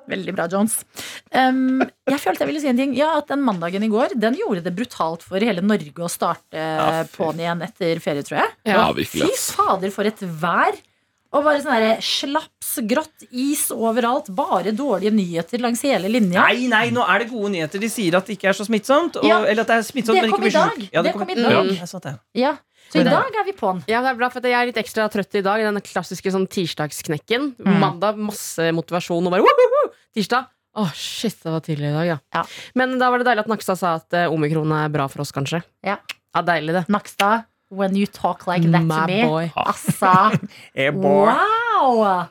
Veldig 0.08 0.34
bra, 0.34 0.46
Jones. 0.50 0.78
Um, 1.34 1.82
jeg 2.08 2.20
følte 2.22 2.44
jeg 2.44 2.50
ville 2.52 2.62
si 2.62 2.70
en 2.70 2.78
ting. 2.80 2.94
Ja, 2.96 3.18
at 3.20 3.28
Den 3.28 3.42
mandagen 3.44 3.84
i 3.84 3.90
går 3.92 4.14
Den 4.18 4.34
gjorde 4.38 4.62
det 4.64 4.72
brutalt 4.78 5.22
for 5.26 5.38
hele 5.44 5.60
Norge 5.60 5.92
å 6.04 6.08
starte 6.08 6.56
Ja, 6.56 7.02
på'n 7.12 7.42
igjen 7.42 7.60
etter 7.66 8.00
ferie, 8.00 8.24
tror 8.24 8.40
jeg. 8.40 8.54
Ja, 8.72 8.86
virkelig, 8.96 9.28
Fy 9.34 9.56
fader, 9.58 9.92
for 9.94 10.08
et 10.08 10.22
vær! 10.40 10.78
Og 11.28 11.42
bare 11.44 11.60
sånn 11.60 11.74
derre 11.76 11.98
slaps, 12.00 12.70
grått, 12.88 13.26
is 13.36 13.66
overalt. 13.74 14.30
Bare 14.32 14.72
dårlige 14.72 15.12
nyheter 15.12 15.60
langs 15.60 15.82
hele 15.84 16.08
linja. 16.08 16.40
Nei, 16.46 16.64
nei, 16.72 16.86
nå 16.94 17.02
er 17.04 17.20
det 17.20 17.26
gode 17.28 17.50
nyheter. 17.52 17.82
De 17.82 17.90
sier 17.92 18.16
at 18.16 18.24
det 18.24 18.38
ikke 18.38 18.48
er 18.48 18.56
så 18.56 18.64
smittsomt. 18.64 19.18
Og, 19.20 19.26
Ja. 19.28 19.42
Eller 19.44 19.60
at 19.66 19.68
det 19.68 19.76
er 19.76 19.84
smittsomt, 19.90 20.16
Det 20.16 20.22
men 20.24 20.32
ikke 20.32 20.40
blir 20.46 20.56
sjuk. 20.56 20.88
Ja, 20.90 21.02
Det 21.04 21.12
kom 21.12 21.26
kom 21.26 21.28
i 21.28 21.34
dag. 21.36 21.44
det 21.68 21.82
er 21.84 22.00
det. 22.00 22.14
Ja, 22.32 22.54
Så 22.88 23.00
i 23.02 23.04
dag 23.04 23.28
er 23.36 23.44
vi 23.44 23.52
på'n. 23.52 23.84
Ja, 23.86 24.00
det 24.00 24.08
er 24.08 24.14
bra, 24.16 24.30
for 24.30 24.40
jeg 24.40 24.56
er 24.56 24.66
litt 24.72 24.80
ekstra 24.80 25.04
trøtt 25.12 25.34
i 25.36 25.42
dag. 25.44 25.60
Den 25.60 25.76
klassiske 25.84 26.32
sånn 26.32 26.48
tirsdagsknekken. 26.48 27.56
Mm. 27.60 27.76
Mandag 27.78 28.16
masse 28.16 28.72
motivasjon 28.72 29.26
og 29.26 29.30
bare 29.30 29.44
«Wohoho!» 29.44 29.87
Tirsdag 30.16 30.44
Åh, 30.78 30.90
shit, 30.94 31.34
det 31.42 31.50
var 31.50 31.60
tidlig 31.64 31.88
i 31.88 31.92
dag, 31.92 32.06
ja. 32.06 32.16
Ja. 32.34 32.42
Men 32.78 32.92
da 33.00 33.08
var 33.10 33.18
det 33.18 33.26
deilig 33.26 33.42
at 33.42 33.48
Nakstad 33.50 33.78
sa 33.80 33.94
at 33.98 34.14
eh, 34.14 34.28
omikron 34.30 34.70
er 34.76 34.90
bra 34.94 35.08
for 35.10 35.24
oss, 35.24 35.32
kanskje. 35.34 35.58
Ja. 35.82 35.96
ja 36.36 36.42
deilig, 36.46 36.76
det. 36.76 36.82
Nakstad, 36.92 37.48
when 37.74 37.96
you 37.98 38.06
talk 38.06 38.46
like 38.46 38.62
that 38.70 38.84
My 38.86 39.00
to 39.00 39.06
me. 39.10 39.22
boy. 39.26 39.48
Altså, 39.58 40.12
Hey, 40.76 40.90
boy. 40.94 41.32
wow! 41.32 42.28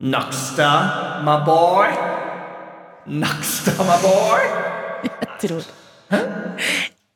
Nakstad, 0.00 1.20
my 1.26 1.36
boy. 1.44 1.90
Nakstad, 3.06 3.76
my 3.84 3.98
boy. 4.00 4.40
Jeg 5.20 5.50
tror, 5.50 5.68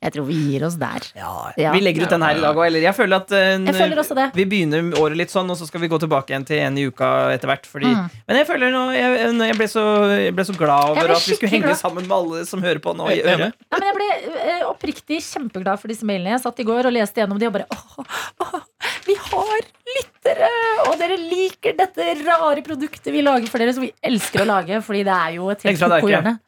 jeg 0.02 0.12
tror 0.16 0.24
vi 0.26 0.34
gir 0.50 0.64
oss 0.66 0.74
der. 0.80 1.04
Ja, 1.14 1.30
Ja. 1.56 1.72
Vi 1.72 1.80
legger 1.84 2.02
ut 2.08 2.10
den 2.10 2.22
her 2.26 2.34
i 2.36 2.40
dag 2.42 2.56
òg, 2.58 2.66
eller? 2.66 2.82
Jeg 2.82 2.94
føler 2.96 3.16
at 3.22 3.30
en, 3.38 3.66
Jeg 3.70 3.74
føler 3.78 4.00
også 4.02 4.16
det. 4.18 4.26
Vi 4.34 4.44
begynner 4.50 4.88
året 4.98 5.16
litt 5.20 5.30
sånn, 5.30 5.50
og 5.52 5.56
så 5.60 5.66
skal 5.68 5.80
vi 5.84 5.88
gå 5.92 5.98
tilbake 6.02 6.32
igjen 6.34 6.46
til 6.48 6.58
en 6.64 6.78
i 6.78 6.86
uka 6.90 7.10
etter 7.36 7.46
hvert. 7.52 7.66
Fordi, 7.70 7.92
Mm. 7.92 8.10
Men 8.28 8.36
jeg 8.40 8.46
føler 8.48 8.70
nå 8.72 8.82
Jeg, 8.92 9.36
jeg, 9.36 9.56
ble, 9.58 9.66
så, 9.68 9.82
jeg 10.10 10.34
ble 10.34 10.44
så 10.48 10.54
glad 10.58 10.90
over 10.90 11.10
at 11.14 11.26
vi 11.28 11.34
skulle 11.36 11.50
henge 11.52 11.68
glad. 11.70 11.78
sammen 11.78 12.06
med 12.08 12.16
alle 12.16 12.44
som 12.48 12.62
hører 12.62 12.80
på 12.82 12.94
nå 12.96 13.08
i 13.12 13.20
øret. 13.22 13.52
Ja, 13.52 13.78
men 13.78 13.86
jeg 13.88 13.96
ble 13.98 14.08
eh, 14.42 14.62
oppriktig 14.68 15.20
kjempeglad 15.22 15.78
for 15.80 15.88
disse 15.92 16.04
mailene. 16.08 16.34
Jeg 16.34 16.42
satt 16.44 16.58
i 16.58 16.66
går 16.66 16.88
og 16.90 16.92
leste 16.96 17.20
gjennom 17.22 17.38
de 17.38 17.46
og 17.46 17.52
bare 17.52 17.66
åh, 17.70 18.04
åh, 18.42 18.60
vi 19.06 19.14
har 19.18 19.62
lyttere! 19.96 20.50
Og 20.88 20.98
dere 20.98 21.16
liker 21.20 21.76
dette 21.78 22.06
rare 22.26 22.62
produktet 22.64 23.12
vi 23.12 23.22
lager 23.22 23.46
for 23.50 23.58
dere, 23.62 23.74
som 23.76 23.84
vi 23.84 23.92
elsker 24.02 24.42
å 24.42 24.48
lage. 24.48 24.80
Fordi 24.82 25.04
det 25.06 25.14
er 25.16 25.36
jo 25.38 25.50
et 25.52 25.62
helt 25.68 25.78
koko 25.82 25.98
ikke? 26.00 26.12
hjørne. 26.14 26.38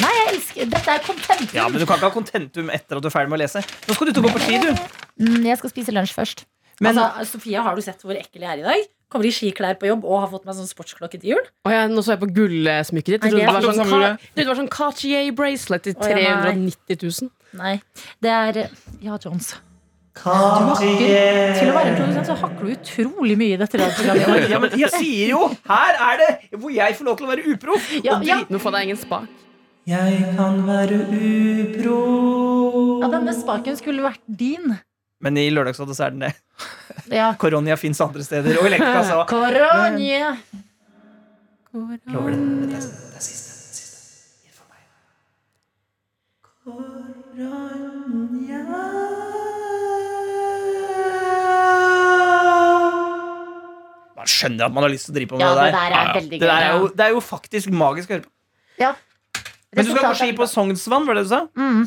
Nei, 0.00 0.12
jeg 0.16 0.28
elsker 0.32 0.70
Dette 0.72 0.94
er 0.94 1.02
contentum. 1.04 1.52
Ja, 1.56 1.68
Men 1.68 1.80
du 1.82 1.86
kan 1.86 1.98
ikke 2.00 2.08
ha 2.08 2.14
kontentum 2.14 2.70
etter 2.72 2.96
at 2.96 3.02
du 3.04 3.08
er 3.10 3.14
ferdig 3.14 3.28
med 3.32 3.40
å 3.40 3.42
lese. 3.44 3.60
Nå 3.88 3.94
skal 3.96 4.08
du 4.08 4.12
ut 4.14 4.20
og 4.22 4.24
gå 4.28 4.32
på 4.38 4.42
ski, 4.46 4.58
du. 4.62 4.72
Mm, 5.26 5.44
jeg 5.50 5.58
skal 5.60 5.70
spise 5.74 5.92
lunsj 5.94 6.14
først. 6.16 6.44
Men- 6.80 6.96
altså, 6.98 7.26
Sofia, 7.36 7.62
har 7.62 7.76
du 7.76 7.82
sett 7.84 8.00
hvor 8.02 8.16
ekkel 8.16 8.40
jeg 8.42 8.50
er 8.50 8.58
i 8.62 8.62
dag? 8.66 8.86
Kommer 9.12 9.26
i 9.28 9.30
skiklær 9.30 9.76
på 9.78 9.86
jobb 9.90 10.06
og 10.08 10.20
har 10.22 10.28
fått 10.32 10.46
meg 10.48 10.54
sånn 10.56 10.66
sportsklokke 10.70 11.20
til 11.20 11.34
jul. 11.34 11.42
Og 11.66 11.72
ja, 11.74 11.82
nå 11.86 12.00
så 12.00 12.14
jeg 12.16 12.20
på 12.22 12.30
gullsmykket 12.32 13.04
ditt. 13.12 13.22
Nei, 13.22 13.30
Jeg 13.30 13.48
trodde 13.48 13.60
det 13.60 13.60
det, 13.60 13.66
var 13.68 13.84
sånn, 13.84 13.90
Ka- 13.92 14.32
det 14.40 14.46
var 14.48 14.54
sånn 14.56 14.70
Cartier 14.72 15.32
bracelet 15.36 15.82
til 15.82 15.94
Å, 15.94 16.08
ja, 16.08 16.40
nei. 16.40 16.54
390 16.56 17.20
000. 17.20 17.30
Nei, 17.60 17.74
det 18.24 18.30
er 18.30 18.70
Ja, 19.02 19.18
Jones. 19.22 19.52
Du 20.14 20.20
hakker, 20.28 21.54
til 21.56 21.68
å 21.70 21.74
være 21.76 21.86
en 21.88 21.96
produsent 21.96 22.26
så 22.28 22.34
hakker 22.36 22.66
du 22.68 22.72
utrolig 22.74 23.36
mye 23.40 23.54
i 23.54 23.60
dette 23.60 23.78
radioprogrammet. 23.80 24.48
Ja, 24.52 24.58
men 24.58 24.70
jeg 24.76 24.90
sier 24.92 25.28
jo! 25.32 25.46
Her 25.68 25.96
er 26.12 26.18
det 26.20 26.60
hvor 26.60 26.72
jeg 26.74 26.96
får 26.98 27.04
lov 27.08 27.16
til 27.16 27.26
å 27.26 27.30
være 27.32 27.46
uproff. 27.54 27.86
Ja, 28.04 28.16
Og 28.18 28.26
ja. 28.28 28.40
Nå 28.48 28.60
får 28.60 28.72
deg 28.76 28.82
ingen 28.90 29.00
spak. 29.00 29.28
Jeg 29.86 30.18
kan 30.36 30.60
være 30.66 30.98
ubro. 31.10 31.98
ja, 33.02 33.08
denne 33.10 33.32
spaken 33.34 33.76
skulle 33.80 34.04
vært 34.04 34.22
din. 34.26 34.76
Men 35.22 35.38
i 35.38 35.48
Lørdagsrådet 35.50 35.96
så 35.98 36.04
er 36.06 36.14
den 36.16 36.26
det. 36.28 36.32
Ja. 37.12 37.32
Koronia 37.40 37.74
fins 37.80 37.98
andre 38.04 38.22
steder. 38.24 38.58
Og 38.60 38.66
Elektrikassa 38.68 39.24
Koronia 39.32 40.36
Koronia 41.72 41.96
Lover 42.12 42.30
det. 42.30 42.42
Det 42.68 42.76
er, 42.76 42.84
det 42.84 43.16
er 43.16 43.24
siste. 43.24 43.74
siste. 43.74 44.44
Gi 44.44 44.52
for 44.54 44.66
meg. 44.70 44.84
Man 54.12 54.28
skjønner 54.30 54.68
at 54.68 54.74
man 54.76 54.84
har 54.86 54.92
lyst 54.92 55.08
til 55.08 55.14
å 55.14 55.16
drive 55.16 55.30
på 55.32 55.38
med 55.40 55.46
Ja, 55.46 55.52
det 55.56 55.62
det 55.64 55.72
der. 55.72 55.78
der 55.78 55.96
er 55.98 56.12
veldig 56.18 56.38
Det, 56.38 56.48
der 56.48 56.66
er 56.66 56.76
jo, 56.76 56.88
det 56.92 57.04
er 57.06 57.14
jo 57.16 57.22
faktisk 57.24 57.72
magisk 57.72 58.10
å 58.10 58.14
høre 58.18 58.26
på. 58.26 58.32
Ja. 58.82 58.92
Men 59.76 59.86
du 59.88 59.90
skal 59.94 60.04
gå 60.10 60.14
ski 60.20 60.32
på 60.36 60.46
Sognsvann, 60.50 61.06
var 61.08 61.16
det 61.18 61.24
du 61.26 61.30
sa? 61.32 61.42
Mm. 61.56 61.86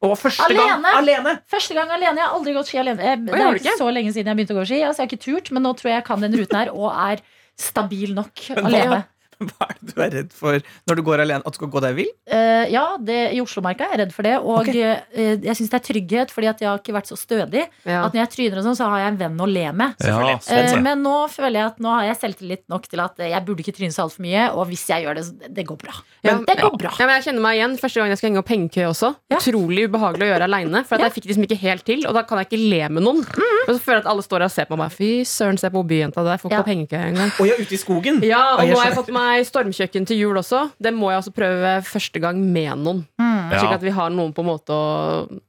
Og 0.00 0.14
første 0.16 0.46
gang 0.56 0.70
Alene. 0.78 0.92
alene! 0.96 1.32
Første 1.52 1.74
gang 1.76 1.90
alene. 1.92 2.16
Jeg 2.16 2.24
har 2.24 2.36
aldri 2.38 2.54
gått 2.56 2.70
ski 2.70 2.78
alene. 2.80 3.04
Jeg, 3.04 3.20
Det 3.26 3.34
er 3.36 3.58
ikke? 3.60 3.74
så 3.76 3.88
lenge 3.92 4.14
siden 4.14 4.30
jeg 4.32 4.38
begynte 4.38 4.54
å 4.56 4.60
gå 4.62 4.64
ski. 4.70 4.78
Altså, 4.80 5.02
jeg 5.02 5.10
har 5.10 5.10
ikke 5.12 5.24
turt, 5.26 5.50
men 5.52 5.66
nå 5.66 5.74
tror 5.76 5.90
jeg 5.90 5.98
jeg 5.98 6.06
kan 6.06 6.24
den 6.24 6.36
ruten 6.40 6.56
her 6.56 6.70
og 6.72 6.88
er 6.94 7.20
stabil 7.60 8.14
nok 8.16 8.40
alene. 8.56 9.02
Hva 9.50 9.68
er 9.70 9.76
det 9.80 9.94
du 9.94 10.02
er 10.04 10.10
redd 10.18 10.32
for 10.36 10.58
når 10.88 10.98
du 10.98 11.02
går 11.06 11.22
alene? 11.24 11.44
At 11.44 11.54
du 11.54 11.58
skal 11.60 11.70
gå 11.72 11.82
deg 11.84 11.96
vill? 11.96 12.10
Uh, 12.30 12.66
ja, 12.70 12.84
det, 13.00 13.18
i 13.36 13.40
Oslomarka 13.42 13.86
er 13.88 13.94
jeg 13.96 14.02
redd 14.04 14.14
for 14.16 14.28
det. 14.28 14.34
Og 14.40 14.60
okay. 14.60 14.98
uh, 15.16 15.34
jeg 15.46 15.56
syns 15.58 15.72
det 15.72 15.78
er 15.80 15.86
trygghet, 15.88 16.34
fordi 16.34 16.50
at 16.50 16.60
jeg 16.60 16.68
har 16.70 16.82
ikke 16.82 16.96
vært 16.96 17.10
så 17.10 17.18
stødig. 17.18 17.64
Ja. 17.88 18.04
At 18.04 18.14
når 18.14 18.22
jeg 18.24 18.32
tryner 18.36 18.60
og 18.60 18.68
sånn, 18.68 18.78
så 18.78 18.90
har 18.92 19.04
jeg 19.04 19.14
en 19.14 19.20
venn 19.24 19.40
å 19.40 19.48
le 19.48 19.66
med. 19.72 20.04
Ja, 20.04 20.36
sånn, 20.44 20.84
men 20.84 21.02
nå 21.06 21.16
føler 21.32 21.60
jeg 21.62 21.72
at 21.72 21.80
nå 21.82 21.92
har 21.94 22.08
jeg 22.10 22.20
selvtillit 22.24 22.64
nok 22.72 22.88
til 22.90 23.02
at 23.04 23.20
jeg 23.24 23.44
burde 23.46 23.64
ikke 23.64 23.76
tryne 23.76 23.94
så 23.94 24.04
altfor 24.06 24.24
mye. 24.26 24.46
Og 24.56 24.68
hvis 24.70 24.84
jeg 24.92 25.06
gjør 25.06 25.20
det, 25.20 25.26
så 25.28 25.52
det 25.60 25.66
går 25.68 25.80
bra. 25.80 25.96
Ja, 26.26 26.36
det 26.44 26.58
går 26.60 26.76
bra. 26.80 26.92
Ja, 27.00 27.08
men 27.08 27.16
jeg 27.18 27.28
kjenner 27.30 27.44
meg 27.46 27.56
igjen 27.56 27.78
Første 27.80 28.02
gang 28.02 28.10
jeg 28.12 28.18
skal 28.20 28.28
henge 28.28 28.40
opp 28.42 28.50
hengekøye 28.52 28.88
også. 28.90 29.08
Ja. 29.32 29.38
Utrolig 29.40 29.86
ubehagelig 29.88 30.26
å 30.26 30.30
gjøre 30.34 30.46
aleine. 30.50 30.82
For 30.84 30.98
at 30.98 31.00
Ja. 31.00 31.08
jeg 31.08 31.14
fikk 31.16 31.24
det 31.24 31.30
liksom 31.32 31.46
ikke 31.48 31.60
helt 31.62 31.84
til, 31.88 32.04
og 32.06 32.16
da 32.18 32.22
kan 32.28 32.40
jeg 32.42 32.50
ikke 32.50 32.60
le 32.60 32.82
med 32.92 33.06
noen. 33.06 33.22
Og 33.24 33.70
så 33.72 33.78
føler 33.80 34.00
jeg 34.00 34.04
at 34.04 34.10
alle 34.12 34.24
står 34.26 34.44
og 34.44 34.52
ser 34.52 34.68
på 34.68 34.76
meg. 34.80 34.92
Fy 34.92 35.10
søren, 35.28 35.58
se 35.60 35.70
på 35.72 35.82
byjenta 35.86 36.24
der. 36.26 36.36
Får 36.42 36.50
ikke 36.50 36.58
Ja. 36.58 36.64
opp 36.64 36.72
hengekøye 36.72 37.06
engang. 37.08 37.32
Og 37.40 37.46
jeg 37.48 37.54
er 37.56 37.62
ute 37.64 37.76
i 37.76 37.80
skogen? 37.80 38.20
Ja, 38.26 38.42
og 38.58 38.68
nå 38.68 38.76
har 38.76 38.90
jeg 38.90 38.98
fått 38.98 39.12
meg 39.14 39.29
stormkjøkken 39.48 40.06
til 40.08 40.18
jul 40.20 40.38
også. 40.40 40.60
Det 40.82 40.92
må 40.96 41.10
jeg 41.12 41.20
også 41.22 41.32
prøve 41.36 41.72
første 41.86 42.20
gang 42.22 42.38
med 42.52 42.70
noen. 42.82 43.00
Mm. 43.20 43.50
Slik 43.50 43.72
at 43.74 43.82
vi 43.82 43.92
har 43.96 44.12
noen 44.14 44.30
på 44.36 44.44
en 44.44 44.48
måte 44.50 44.70
å 44.74 44.84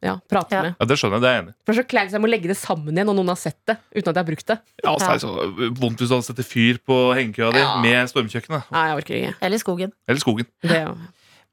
ja, 0.01 0.15
prate 0.31 0.55
Ja. 0.57 0.61
med. 0.65 0.75
ja, 0.79 0.85
det 0.89 0.97
skjønner 0.97 1.17
jeg. 1.19 1.21
Det 1.21 1.29
er 1.29 1.35
jeg 1.37 1.43
enig. 1.43 1.53
For 1.69 1.77
så 1.77 1.83
kleint 1.85 2.15
jeg 2.15 2.21
må 2.23 2.29
legge 2.31 2.49
det 2.49 2.57
sammen 2.57 2.95
igjen 2.95 3.09
når 3.11 3.19
noen 3.19 3.33
har 3.33 3.41
sett 3.41 3.59
det. 3.69 3.77
Uten 3.93 4.09
at 4.09 4.15
jeg 4.15 4.21
har 4.23 4.29
brukt 4.31 4.47
det. 4.53 4.57
Ja, 4.85 4.95
så 4.97 5.09
er 5.11 5.19
det 5.19 5.25
så 5.25 5.75
vondt 5.83 6.01
hvis 6.01 6.09
du 6.09 6.15
hadde 6.17 6.27
setter 6.31 6.47
fyr 6.47 6.79
på 6.87 6.97
hengekøya 7.17 7.51
di 7.53 7.61
Ja. 7.61 7.75
med 7.83 8.09
stormkjøkkenet. 8.13 8.71
Nei, 8.73 8.87
jeg 8.89 8.97
orker 9.03 9.15
ikke. 9.21 9.35
Eller 9.41 9.57
skogen. 9.61 9.93
Eller 10.07 10.19
skogen. 10.23 10.49
Det, 10.65 10.81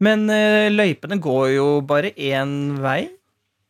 Men 0.00 0.28
uh, 0.30 0.68
løypene 0.72 1.20
går 1.20 1.46
jo 1.56 1.68
bare 1.82 2.12
én 2.16 2.76
vei. 2.80 3.10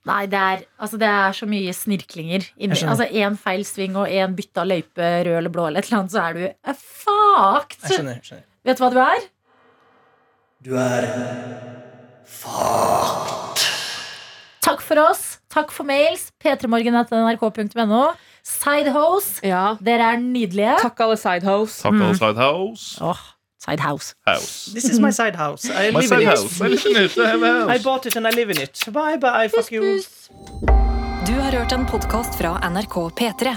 Nei, 0.08 0.22
det 0.30 0.38
er, 0.40 0.62
altså, 0.80 0.96
det 0.96 1.08
er 1.10 1.34
så 1.36 1.44
mye 1.50 1.72
snirklinger. 1.76 2.46
Inni. 2.56 2.78
Altså 2.88 3.04
Én 3.12 3.34
feil 3.36 3.64
sving 3.68 3.96
og 4.00 4.08
én 4.08 4.32
bytta 4.38 4.62
løype, 4.64 5.08
rød 5.26 5.36
eller 5.36 5.52
blå, 5.52 5.66
eller 5.68 5.82
et 5.84 5.90
eller 5.90 5.98
annet, 5.98 6.14
så 6.14 6.22
er 6.22 6.32
du 6.38 6.44
eh, 6.48 6.78
fucked. 6.78 7.82
Jeg 7.82 7.92
skjønner. 7.98 8.14
jeg 8.22 8.24
skjønner. 8.30 8.44
Vet 8.68 8.76
du 8.76 8.84
hva 8.84 8.88
du 8.92 8.98
er? 9.00 9.22
Du 10.66 10.74
er 10.76 11.06
fucked. 12.28 13.62
Takk 14.60 14.82
for 14.84 15.00
oss. 15.00 15.38
Takk 15.48 15.72
for 15.72 15.88
mails. 15.88 16.26
p3morgen.nrk.no. 16.44 18.02
Sidehose. 18.44 19.40
Ja. 19.46 19.78
Dere 19.80 20.12
er 20.12 20.20
nydelige. 20.20 20.74
Takk, 20.82 21.00
alle 21.06 21.16
sidehose. 21.16 21.80
Takk, 21.80 21.96
alle 21.96 22.18
sidehose. 22.20 23.00
Mm. 23.00 23.08
Oh. 23.08 23.24
Sidehouse. 23.64 24.14
This 24.74 24.84
is 24.84 25.00
my 25.00 25.10
sidehouse. 25.10 25.64
I 25.70 25.90
my 25.90 26.00
live 26.00 26.08
side 26.08 26.20
in 26.22 26.28
house. 26.28 26.60
it. 26.60 27.18
I 27.18 27.78
bought 27.82 28.06
it 28.06 28.16
and 28.16 28.28
I 28.28 28.30
live 28.30 28.50
in 28.50 28.60
it. 28.60 28.84
Bye 28.92 29.16
bye, 29.16 29.48
fuck 29.48 29.72
you. 29.72 30.02
Du 31.26 31.32
har 31.40 31.50
hørt 31.52 31.72
en 31.72 31.86
podkast 31.86 32.38
fra 32.38 32.58
NRK 32.68 32.94
P3. 33.18 33.56